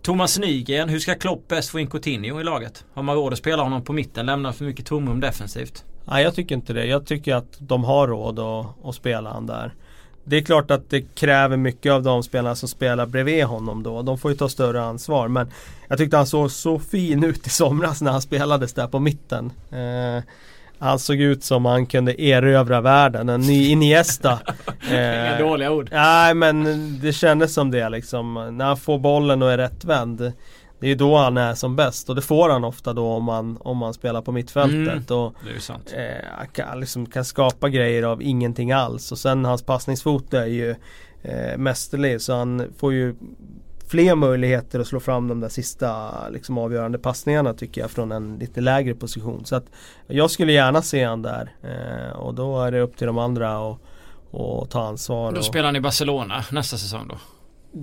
[0.01, 2.86] Thomas Nygren, hur ska Klopp bäst få in Coutinho i laget?
[2.93, 4.26] Har man råd att spela honom på mitten?
[4.26, 5.84] Lämnar för mycket tomrum defensivt?
[6.05, 6.86] Nej jag tycker inte det.
[6.86, 9.73] Jag tycker att de har råd att, att spela han där.
[10.28, 14.01] Det är klart att det kräver mycket av de spelarna som spelar bredvid honom då.
[14.01, 15.28] De får ju ta större ansvar.
[15.28, 15.51] Men
[15.88, 19.51] jag tyckte han såg så fin ut i somras när han spelades där på mitten.
[19.71, 20.23] Eh,
[20.80, 24.39] han såg ut som han kunde erövra världen, en ny Iniesta.
[24.89, 25.89] eh, Inga dåliga ord.
[25.91, 26.63] Nej men
[27.01, 28.57] det kändes som det liksom.
[28.57, 30.32] När han får bollen och är rättvänd.
[30.80, 33.57] Det är då han är som bäst och det får han ofta då om man,
[33.61, 35.11] om man spelar på mittfältet.
[35.11, 35.36] Mm, och.
[35.93, 39.11] Eh, kan, liksom, kan skapa grejer av ingenting alls.
[39.11, 40.76] Och sen hans passningsfot är ju
[41.23, 43.15] eh, mästerlig så han får ju
[43.88, 48.38] fler möjligheter att slå fram de där sista liksom, avgörande passningarna tycker jag från en
[48.38, 49.45] lite lägre position.
[49.45, 49.65] Så att
[50.07, 53.71] jag skulle gärna se han där eh, och då är det upp till de andra
[53.71, 53.80] att
[54.32, 55.32] och ta ansvar.
[55.32, 55.45] Då och...
[55.45, 57.15] spelar han i Barcelona nästa säsong då?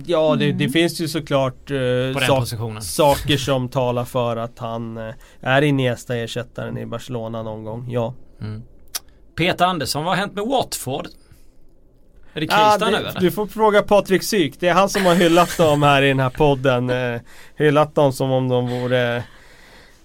[0.05, 0.71] Ja det, det, mm.
[0.71, 2.47] finns ju såklart eh, sak,
[2.81, 8.13] saker som talar för att han eh, är Iniesta ersättaren i Barcelona någon gång, ja.
[8.41, 8.63] Mm.
[9.35, 11.07] Peter Andersson, vad har hänt med Watford?
[12.33, 13.19] Är det kris ja, där nu eller?
[13.19, 14.59] Du får fråga Patrik Syk.
[14.59, 16.89] Det är han som har hyllat dem här i den här podden.
[16.89, 17.21] Eh,
[17.55, 19.23] hyllat dem som om de vore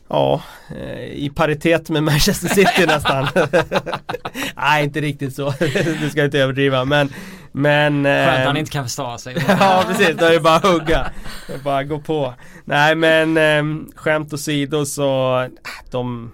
[0.09, 0.43] Ja,
[0.77, 3.29] eh, i paritet med Manchester City nästan.
[4.57, 5.55] Nej, inte riktigt så.
[6.01, 6.85] du ska inte överdriva.
[6.85, 7.13] Men,
[7.59, 9.37] men Skönt att han eh, inte kan förstå sig.
[9.49, 10.17] ja, precis.
[10.17, 11.11] Det är ju bara att hugga.
[11.47, 12.35] Det är bara att gå på.
[12.65, 15.47] Nej, men eh, skämt åsido så
[15.91, 16.33] de,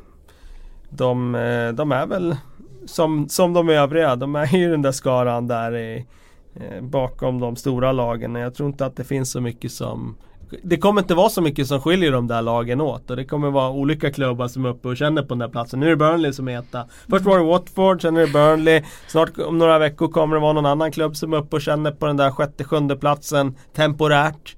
[0.89, 1.33] de,
[1.75, 2.37] de är väl
[2.87, 4.16] som, som de övriga.
[4.16, 6.07] De är ju den där skaran där i,
[6.81, 8.35] bakom de stora lagen.
[8.35, 10.16] Jag tror inte att det finns så mycket som
[10.63, 13.51] det kommer inte vara så mycket som skiljer de där lagen åt och det kommer
[13.51, 15.81] vara olika klubbar som är uppe och känner på den där platsen.
[15.81, 16.87] Nu är det Burnley som är etta.
[17.09, 18.83] Först var det Watford, sen är det Burnley.
[19.09, 21.91] Snart om några veckor kommer det vara någon annan klubb som är uppe och känner
[21.91, 24.57] på den där sjätte, sjunde platsen temporärt.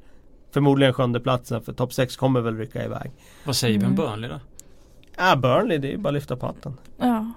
[0.53, 3.11] Förmodligen sjunde platsen för topp 6 kommer väl rycka iväg.
[3.45, 4.05] Vad säger vi om mm.
[4.07, 4.41] Burnley då?
[5.17, 6.77] Ja Burnley det är ju bara att lyfta på hatten.
[6.99, 7.33] Ja.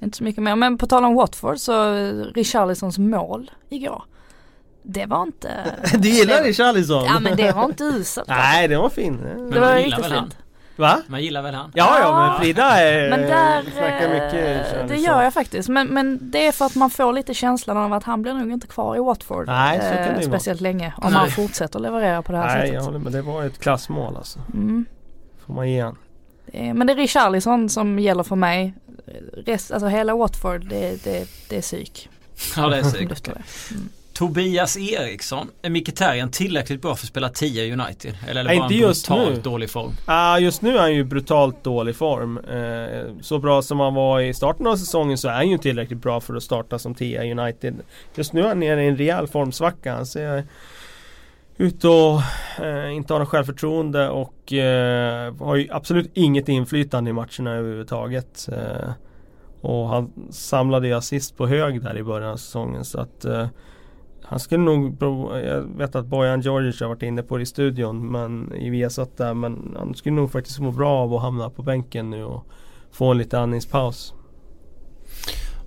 [0.00, 1.94] Inte så mycket mer men på tal om Watford så
[2.34, 4.02] Richarlisons mål igår.
[4.82, 5.74] Det var inte...
[5.98, 7.04] du gillar Richarlison?
[7.04, 8.28] Ja men det var inte uselt.
[8.28, 9.16] Nej det var fin.
[9.16, 10.36] Men det var riktigt fint.
[10.78, 11.02] Va?
[11.06, 11.72] Man gillar väl han?
[11.74, 15.68] Ja, ja men Frida är, men där, snackar mycket eh, Det gör jag faktiskt.
[15.68, 18.52] Men, men det är för att man får lite känslan av att han blir nog
[18.52, 19.46] inte kvar i Watford.
[19.46, 20.70] Nej, så kan det eh, speciellt vara.
[20.70, 20.94] länge.
[20.96, 22.70] Om han fortsätter leverera på det här Nej, sättet.
[22.70, 23.12] Nej, jag håller med.
[23.12, 24.38] Det var ett klassmål alltså.
[24.54, 24.86] Mm.
[25.46, 25.96] Får man ge han.
[26.52, 28.74] Men det är Richarlison som gäller för mig.
[29.46, 32.08] Rest, alltså hela Watford, det, det, det är psyk.
[32.56, 33.28] Ja det är psyk.
[33.28, 33.88] Mm.
[34.18, 38.14] Tobias Eriksson, är Mkhitaryan tillräckligt bra för att spela 10 i United?
[38.28, 39.40] Eller är det bara inte en brutalt nu.
[39.40, 39.92] dålig form?
[40.06, 42.38] Ja uh, just nu är han ju brutalt dålig form.
[42.38, 45.98] Uh, så bra som han var i starten av säsongen så är han ju tillräckligt
[45.98, 47.74] bra för att starta som 10 i United.
[48.14, 49.94] Just nu är han nere i en rejäl formsvacka.
[49.94, 50.44] Han ser
[51.56, 52.20] ut och
[52.64, 58.48] uh, inte har något självförtroende och uh, har ju absolut inget inflytande i matcherna överhuvudtaget.
[58.52, 58.90] Uh,
[59.60, 63.24] och han samlade ju assist på hög där i början av säsongen så att
[64.30, 64.96] han skulle nog,
[65.44, 69.16] jag vet att Bojan Djordjic har varit inne på det i studion men i Viasat
[69.16, 72.46] där men han skulle nog faktiskt må bra av att hamna på bänken nu och
[72.92, 74.14] få en lite andningspaus.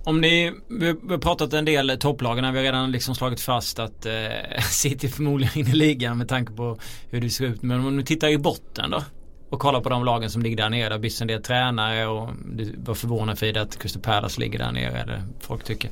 [0.04, 4.06] Om ni, vi har pratat en del topplagen, vi har redan liksom slagit fast att
[4.06, 6.78] eh, City förmodligen vinner ligan med tanke på
[7.10, 7.62] hur det ser ut.
[7.62, 9.02] Men om ni tittar i botten då?
[9.50, 10.88] Och kollar på de lagen som ligger där nere.
[10.88, 14.58] Det har bytts en del tränare och du var förvånad för att Crystal Palace ligger
[14.58, 14.98] där nere.
[14.98, 15.90] Eller folk tycker.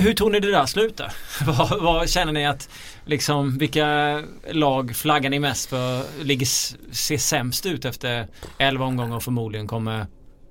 [0.00, 1.12] Hur tror ni det där slutar?
[1.46, 2.68] vad, vad, känner ni att
[3.04, 6.46] liksom vilka lag flaggar ni mest för ligger,
[6.94, 8.26] ser sämst ut efter
[8.58, 10.06] 11 omgångar och förmodligen kommer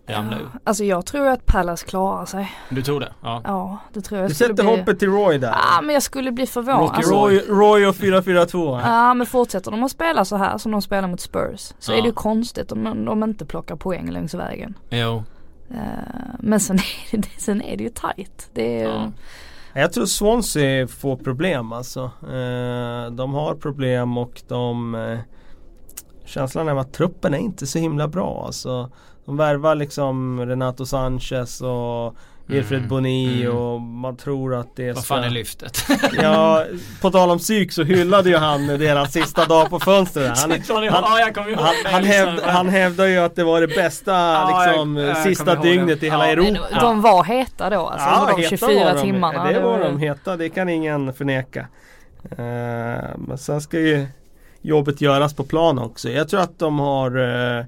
[0.07, 0.49] ramla ur?
[0.63, 2.51] Alltså jag tror att Palace klarar sig.
[2.69, 3.13] Du tror det?
[3.21, 3.41] Ja.
[3.45, 4.29] Ja det tror jag.
[4.29, 4.65] Du sätter bli...
[4.65, 5.47] hoppet till Roy där?
[5.47, 6.91] Ja men jag skulle bli förvånad.
[6.95, 10.81] Alltså, Roy, Roy och 4-4-2 Ja men fortsätter de att spela så här som de
[10.81, 11.97] spelar mot Spurs så ja.
[11.97, 14.73] är det ju konstigt om de inte plockar poäng längs vägen.
[14.89, 15.23] Jo.
[15.71, 16.79] Eh, men sen
[17.11, 18.49] är, det, sen är det ju tight.
[18.53, 19.11] Det är, ja.
[19.73, 22.01] Jag tror Swansea får problem alltså.
[22.23, 25.19] Eh, de har problem och de eh,
[26.25, 28.91] Känslan är att truppen är inte så himla bra alltså.
[29.25, 32.15] De värvar liksom Renato Sanchez och
[32.47, 32.89] Wilfred mm.
[32.89, 33.57] Boni mm.
[33.57, 35.85] och man tror att det Vad fan är lyftet?
[36.21, 36.63] ja,
[37.01, 40.39] på tal om psyk så hyllade ju han deras sista dag på fönstret.
[40.39, 40.51] Han,
[40.89, 45.17] han, han, han, hävd, han hävdar ju att det var det bästa liksom, jag, jag
[45.17, 46.79] sista dygnet i hela Europa.
[46.81, 49.01] De var heta då alltså, ja, de 24 de.
[49.01, 49.43] timmarna.
[49.43, 51.67] Det var de heta, det kan ingen förneka.
[52.31, 52.37] Uh,
[53.17, 54.07] men sen ska ju
[54.61, 56.09] jobbet göras på plan också.
[56.09, 57.65] Jag tror att de har uh,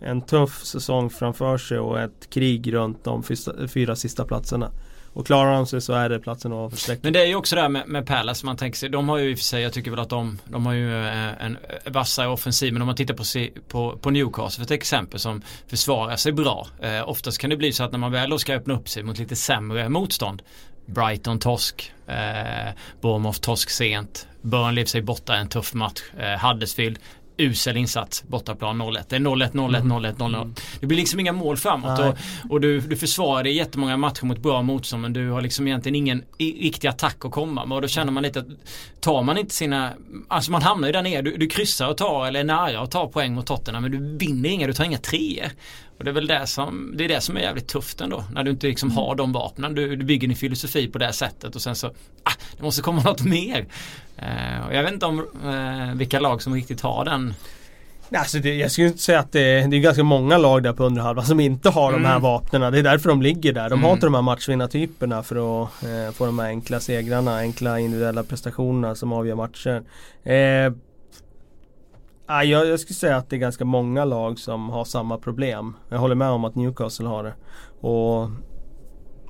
[0.00, 3.22] en tuff säsong framför sig och ett krig runt de
[3.68, 4.70] fyra sista platserna.
[5.12, 7.04] Och klarar de sig så är det platsen att strecket.
[7.04, 8.46] Men det är ju också det här med, med Palace.
[8.46, 10.38] Man tänker sig, de har ju i och för sig, jag tycker väl att de,
[10.44, 12.72] de har ju eh, en vassare offensiv.
[12.72, 13.24] Men om man tittar på,
[13.68, 16.66] på, på Newcastle för ett exempel som försvarar sig bra.
[16.80, 19.02] Eh, oftast kan det bli så att när man väl då ska öppna upp sig
[19.02, 20.42] mot lite sämre motstånd.
[20.86, 24.26] Brighton torsk, eh, Bournemouth torsk sent.
[24.42, 26.00] Burnley sig borta en tuff match.
[26.18, 26.98] Eh, Huddersfield
[27.38, 29.04] usel insats bortaplan 0-1.
[29.08, 30.54] Det är 0-1, 0-1, 0-1, 0-0.
[30.80, 32.14] Det blir liksom inga mål framåt och,
[32.50, 35.96] och, du, du försvarar dig jättemånga matcher mot bra motstånd men du har liksom egentligen
[35.96, 38.46] ingen riktig attack att komma med och då känner man lite att
[39.00, 39.92] tar man inte sina,
[40.28, 42.90] alltså man hamnar ju där nere, du, du kryssar och tar eller är nära att
[42.90, 45.50] ta poäng mot Tottenham men du vinner inga, du tar inga treor.
[45.98, 48.24] Och det är väl det som, det är det som är jävligt tufft ändå.
[48.32, 49.74] När du inte liksom har de vapnen.
[49.74, 51.86] Du, du bygger din filosofi på det sättet och sen så,
[52.22, 53.66] ah, det måste komma något mer.
[54.18, 57.34] Eh, och jag vet inte om eh, vilka lag som riktigt har den
[58.12, 61.24] Alltså det, jag skulle säga att det, det är ganska många lag där på underhalvan
[61.24, 62.02] som inte har mm.
[62.02, 62.22] de här mm.
[62.22, 62.72] vapnen.
[62.72, 63.70] Det är därför de ligger där.
[63.70, 63.84] De mm.
[63.84, 68.22] har inte de här matchvinnartyperna för att eh, få de här enkla segrarna, enkla individuella
[68.22, 69.82] prestationerna som avgör matcher.
[70.22, 70.34] Eh,
[72.28, 75.76] jag, jag skulle säga att det är ganska många lag som har samma problem.
[75.88, 77.34] Jag håller med om att Newcastle har det.
[77.86, 78.30] Och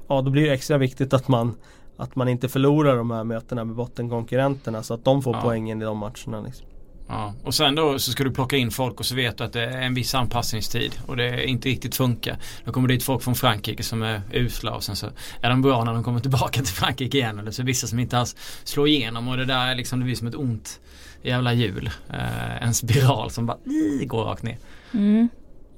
[0.08, 1.54] ja, då blir det extra viktigt att man
[1.98, 5.40] att man inte förlorar de här mötena med bottenkonkurrenterna så att de får ja.
[5.42, 6.40] poängen i de matcherna.
[6.40, 6.66] Liksom.
[7.08, 7.34] Ja.
[7.44, 9.64] Och sen då så ska du plocka in folk och så vet du att det
[9.64, 12.38] är en viss anpassningstid och det inte riktigt funkar.
[12.64, 15.06] Då kommer det dit folk från Frankrike som är usla och sen så
[15.40, 17.38] är de bra när de kommer tillbaka till Frankrike igen.
[17.38, 20.14] Eller så vissa som inte alls slår igenom och det där är liksom det blir
[20.14, 20.80] som ett ont
[21.22, 21.90] jävla hjul.
[22.10, 24.58] Uh, en spiral som bara uh, går rakt ner.
[24.94, 25.28] Mm.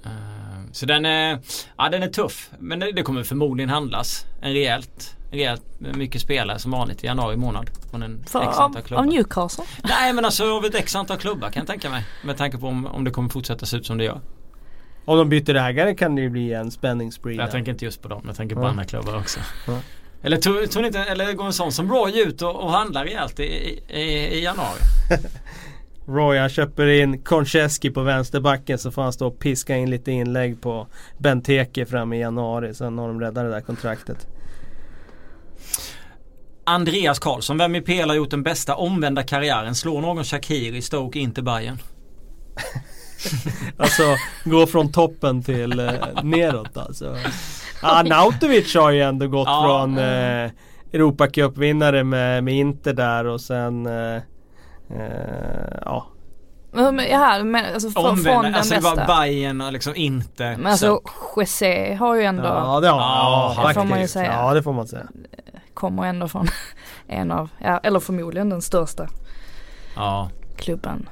[0.06, 1.38] Uh, så den är,
[1.76, 2.50] ja, den är tuff.
[2.58, 7.36] Men det, det kommer förmodligen handlas en rejält rejält mycket spelare som vanligt i januari
[7.36, 7.70] månad.
[7.90, 9.02] Från en För, x antal klubbar.
[9.02, 9.64] Av Newcastle?
[9.84, 12.04] Nej men alltså av ett x antal klubbar kan jag tänka mig.
[12.24, 14.20] Med tanke på om, om det kommer fortsätta se ut som det gör.
[15.04, 17.36] Om de byter ägare kan det ju bli en spänningsspree.
[17.36, 18.22] Jag tänker inte just på dem.
[18.26, 18.70] Jag tänker på mm.
[18.70, 19.40] andra klubbar också.
[19.68, 19.80] Mm.
[20.22, 23.40] Eller, tog, tog inte, eller går en sån som Roy ut och, och handlar rejält
[23.40, 23.44] i,
[23.88, 24.02] i,
[24.38, 24.78] i januari?
[26.06, 30.12] Roy han köper in Konchesky på vänsterbacken så får han stå och piska in lite
[30.12, 30.86] inlägg på
[31.18, 32.74] Benteke fram i januari.
[32.74, 34.26] Sen har de räddat det där kontraktet.
[36.64, 39.74] Andreas Karlsson, vem i PL har gjort den bästa omvända karriären?
[39.74, 41.78] Slår någon Shakiri, Stoke, inte Bayern?
[43.76, 44.02] alltså
[44.44, 45.92] gå från toppen till eh,
[46.22, 47.16] neråt alltså.
[47.82, 50.50] Ja, Nautovic har ju ändå gått ja, från eh,
[50.92, 54.16] Europacupvinnare med, med Inter där och sen eh,
[54.90, 56.06] eh, ja
[56.72, 58.90] men, ja, men alltså från, Omvänd, från den alltså bästa.
[58.90, 61.00] det var Bayern och liksom inte Men alltså
[61.36, 64.54] José har ju ändå Ja det, har, ja, ja, det får man ju säga Ja
[64.54, 65.06] det får man säga
[65.80, 66.48] Kommer ändå från
[67.06, 69.08] en av, ja, eller förmodligen den största
[69.96, 70.30] ja.
[70.56, 71.08] klubben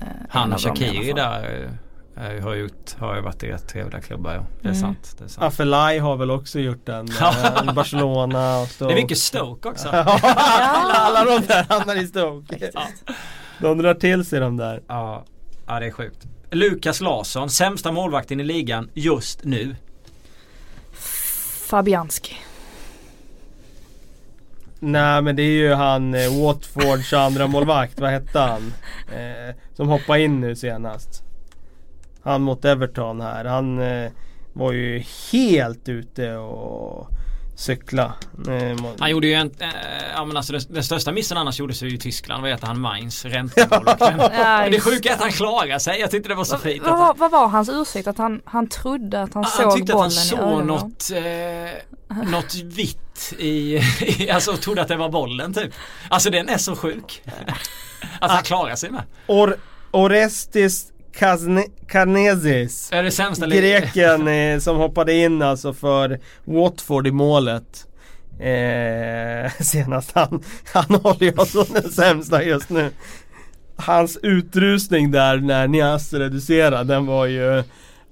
[0.00, 1.70] eh, Han och Shakiri där
[2.16, 4.46] eh, har, gjort, har ju varit i rätt trevliga klubbar ja.
[4.60, 4.80] Det är mm.
[4.80, 5.14] sant.
[5.18, 5.46] Det är sant.
[5.46, 8.94] Afelai har väl också gjort en eh, Barcelona och Stoke.
[8.94, 9.88] Det är mycket Stoke också.
[9.92, 10.20] ja,
[10.86, 12.70] alla de där hamnar i Stoke.
[13.58, 14.82] De drar till sig de där.
[14.86, 15.24] Ja,
[15.66, 16.26] ja det är sjukt.
[16.50, 19.76] Lukas Larsson, sämsta målvakten i ligan just nu.
[21.66, 22.36] Fabianski.
[24.84, 28.72] Nej men det är ju han eh, Watfords andra målvakt, vad hette han?
[29.08, 31.22] Eh, som hoppade in nu senast.
[32.22, 33.44] Han mot Everton här.
[33.44, 34.10] Han eh,
[34.52, 37.08] var ju helt ute och
[37.56, 38.12] cykla.
[38.98, 39.68] Han gjorde ju en, äh,
[40.14, 42.42] ja men alltså den, största missen annars gjordes ju i Tyskland.
[42.42, 42.80] Vad heter han?
[42.80, 44.18] Mainz, räntemålvakten.
[44.32, 46.00] ja, det sjuka är att han klarade sig.
[46.00, 46.82] Jag tyckte det var så fint.
[46.86, 48.08] Vad, vad, vad var hans ursäkt?
[48.08, 49.98] Att han, han trodde att han, han såg bollen i ögonen?
[49.98, 54.96] Han tyckte att han såg något, eh, något vitt i, i, alltså trodde att det
[54.96, 55.72] var bollen typ.
[56.08, 57.22] Alltså den är så sjuk.
[58.20, 59.02] Att han klarar sig med.
[59.26, 59.56] Or
[59.90, 60.92] Orestis
[61.86, 62.92] Karnezis.
[62.92, 67.86] Är det sämsta Greken eh, som hoppade in alltså för Watford i målet.
[68.40, 70.42] Eh, senast han,
[70.72, 72.90] han håller jag som den sämsta just nu.
[73.76, 77.62] Hans utrustning där när Nias reducerade den var ju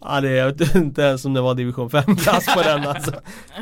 [0.01, 3.13] Ja det, jag vet inte ens om det var division 5 klass på den alltså.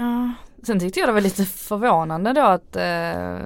[0.62, 3.39] Sen tyckte jag det var lite förvånande då att eh,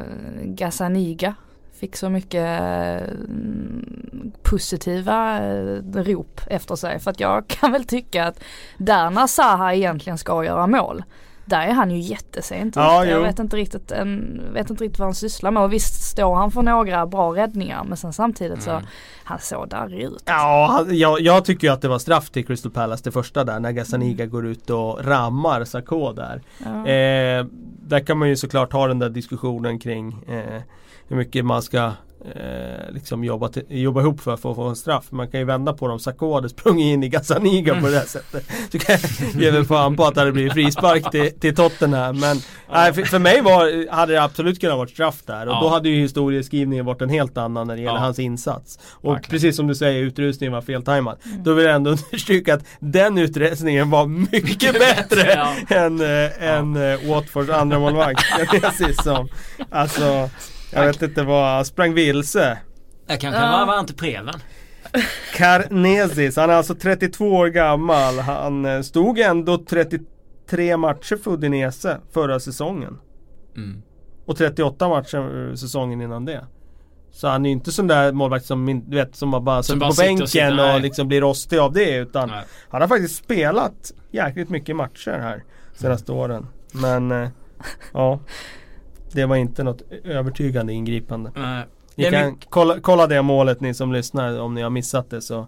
[0.44, 1.34] Gazaniga
[1.80, 7.00] fick så mycket mm, positiva eh, rop efter sig.
[7.00, 8.40] För att jag kan väl tycka att
[8.78, 11.02] där när Zaha egentligen ska göra mål
[11.44, 15.06] där är han ju jättesent ja, Jag vet inte, riktigt, en, vet inte riktigt vad
[15.06, 18.80] han sysslar med och visst står han för några bra räddningar men sen samtidigt mm.
[18.80, 18.86] så
[19.32, 20.22] han såg darrig ut.
[20.26, 23.60] Ja, jag, jag tycker ju att det var straff till Crystal Palace det första där
[23.60, 24.30] när Gazzaniga mm.
[24.30, 26.42] går ut och rammar Sarko där.
[26.58, 26.86] Ja.
[26.86, 27.46] Eh,
[27.82, 30.62] där kan man ju såklart ha den där diskussionen kring eh,
[31.08, 31.92] hur mycket man ska
[32.24, 35.04] eh, liksom jobba, till, jobba ihop för, för att få en straff.
[35.10, 35.98] Man kan ju vända på dem.
[35.98, 38.44] Sakko hade sprungit in i Gazzaniga på det här sättet.
[38.72, 42.20] Så kan jag ge mig fan på att det hade blivit frispark till, till Tottenham.
[42.20, 42.36] Men
[42.72, 42.92] ja.
[42.94, 45.46] för, för, mig var, hade det absolut kunnat vara straff där.
[45.46, 45.60] Och ja.
[45.60, 48.04] då hade ju historieskrivningen varit en helt annan när det gäller ja.
[48.04, 48.78] hans insats.
[48.90, 49.30] Och Verkligen.
[49.30, 51.18] precis som du säger, utrustningen var feltajmad.
[51.24, 51.42] Mm.
[51.42, 55.32] Då vill jag ändå understryka att den utrustningen var mycket, bättre
[55.68, 58.22] än, äh, än äh, Watfords andra målvakt.
[59.02, 59.28] som,
[59.70, 60.30] alltså
[60.72, 62.58] jag vet inte vad, sprang vilse.
[63.06, 63.64] Jag kanske ja.
[63.66, 64.34] var entrepreven.
[65.36, 68.18] Karnesis, han är alltså 32 år gammal.
[68.18, 72.98] Han eh, stod ändå 33 matcher för Udinese förra säsongen.
[73.56, 73.82] Mm.
[74.26, 76.46] Och 38 matcher eh, säsongen innan det.
[77.12, 79.94] Så han är ju inte sån där målvakt som, du vet, som bara sitter på
[79.98, 81.96] bänken och, sitter, och liksom blir rostig av det.
[81.96, 82.44] Utan nej.
[82.68, 85.44] han har faktiskt spelat jäkligt mycket matcher här
[85.74, 86.22] senaste mm.
[86.24, 86.46] åren.
[86.72, 87.28] Men eh,
[87.92, 88.20] ja.
[89.12, 91.32] Det var inte något övertygande ingripande.
[91.36, 91.64] Nej.
[91.94, 95.46] Ni kan kolla, kolla det målet ni som lyssnar om ni har missat det så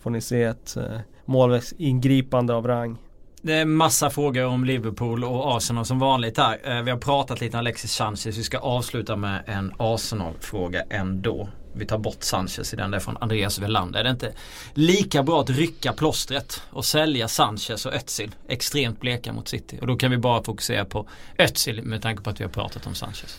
[0.00, 2.98] får ni se ett eh, målvaktsingripande av rang.
[3.42, 6.58] Det är massa frågor om Liverpool och Arsenal som vanligt här.
[6.64, 8.26] Eh, vi har pratat lite om Alexis Sanchez.
[8.26, 11.48] Vi ska avsluta med en Arsenal-fråga ändå.
[11.76, 14.00] Vi tar bort Sanchez i den där från Andreas Welander.
[14.00, 14.32] Är det inte
[14.74, 19.78] lika bra att rycka plåstret och sälja Sanchez och Özil extremt bleka mot City?
[19.80, 21.06] Och då kan vi bara fokusera på
[21.38, 23.38] Özil med tanke på att vi har pratat om Sanchez.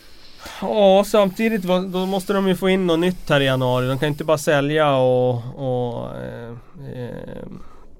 [0.61, 3.87] Ja, samtidigt då måste de ju få in något nytt här i januari.
[3.87, 6.49] De kan inte bara sälja och, och eh,
[6.93, 7.47] eh,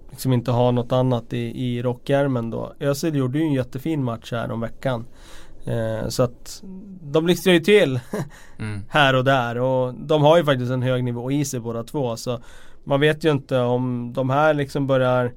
[0.10, 2.74] liksom inte ha något annat i, i rockärmen då.
[2.80, 5.06] Özil gjorde ju en jättefin match här om veckan.
[5.68, 6.64] Eh, så att
[7.02, 8.00] de blixtrar ju till
[8.60, 8.82] mm.
[8.90, 12.18] här och där och de har ju faktiskt en hög nivå i sig båda två.
[12.18, 12.40] Så
[12.84, 15.32] man vet ju inte om de här liksom börjar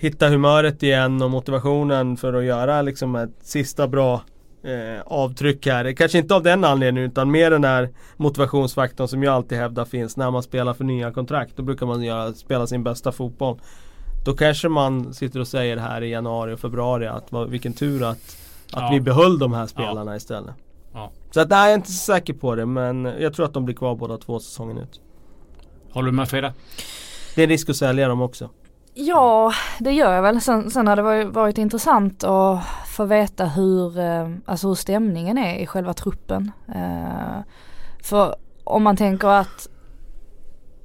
[0.00, 4.22] hitta humöret igen och motivationen för att göra liksom ett sista bra
[4.62, 5.92] eh, avtryck här.
[5.92, 10.16] Kanske inte av den anledningen utan mer den där motivationsfaktorn som jag alltid hävdar finns
[10.16, 11.56] när man spelar för nya kontrakt.
[11.56, 13.60] Då brukar man göra, spela sin bästa fotboll.
[14.24, 18.36] Då kanske man sitter och säger här i januari och februari att vilken tur att
[18.72, 18.88] att ja.
[18.92, 20.16] vi behöll de här spelarna ja.
[20.16, 20.54] istället.
[20.92, 21.10] Ja.
[21.30, 23.64] Så att, nej, jag är inte så säker på det men jag tror att de
[23.64, 25.00] blir kvar båda två säsongen ut.
[25.92, 26.52] Håller du med Frida?
[27.34, 28.50] Det är risk att sälja dem också.
[28.94, 30.40] Ja, det gör jag väl.
[30.40, 35.38] Sen, sen har det varit, varit intressant att få veta hur, eh, alltså hur stämningen
[35.38, 36.52] är i själva truppen.
[36.74, 37.40] Eh,
[38.02, 38.34] för
[38.64, 39.68] om man tänker att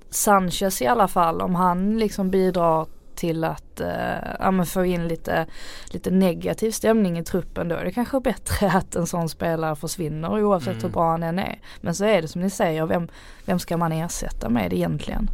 [0.09, 5.45] Sanchez i alla fall om han liksom bidrar till att eh, få in lite,
[5.87, 10.43] lite negativ stämning i truppen då är det kanske bättre att en sån spelare försvinner
[10.43, 10.81] oavsett mm.
[10.83, 11.59] hur bra han än är.
[11.81, 13.07] Men så är det som ni säger, vem,
[13.45, 15.29] vem ska man ersätta med egentligen?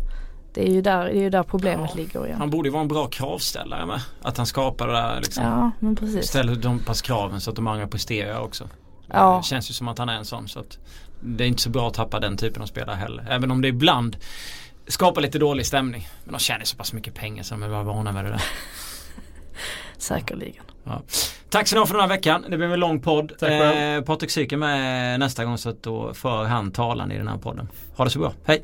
[0.54, 2.40] Det är ju där, det är ju där problemet ja, ligger igen.
[2.40, 4.02] Han borde ju vara en bra kravställare med.
[4.22, 5.44] Att han skapar det där liksom.
[5.44, 6.28] Ja men precis.
[6.28, 8.70] Ställer de pass kraven så att de andra presterar också.
[9.08, 9.38] Ja.
[9.38, 10.78] Det känns ju som att han är en sån så att
[11.20, 13.28] det är inte så bra att tappa den typen av spelare heller.
[13.30, 14.18] Även om det ibland
[14.92, 16.08] skapar lite dålig stämning.
[16.24, 18.44] Men de tjänar så pass mycket pengar så de är bara vana med det där.
[19.98, 20.64] Säkerligen.
[20.84, 21.02] Ja.
[21.50, 22.46] Tack så mycket för den här veckan.
[22.50, 23.32] Det blev en lång podd.
[23.42, 27.28] Eh, Patrik Syk är med nästa gång så att då för han talan i den
[27.28, 27.68] här podden.
[27.96, 28.34] Ha det så bra.
[28.46, 28.64] Hej!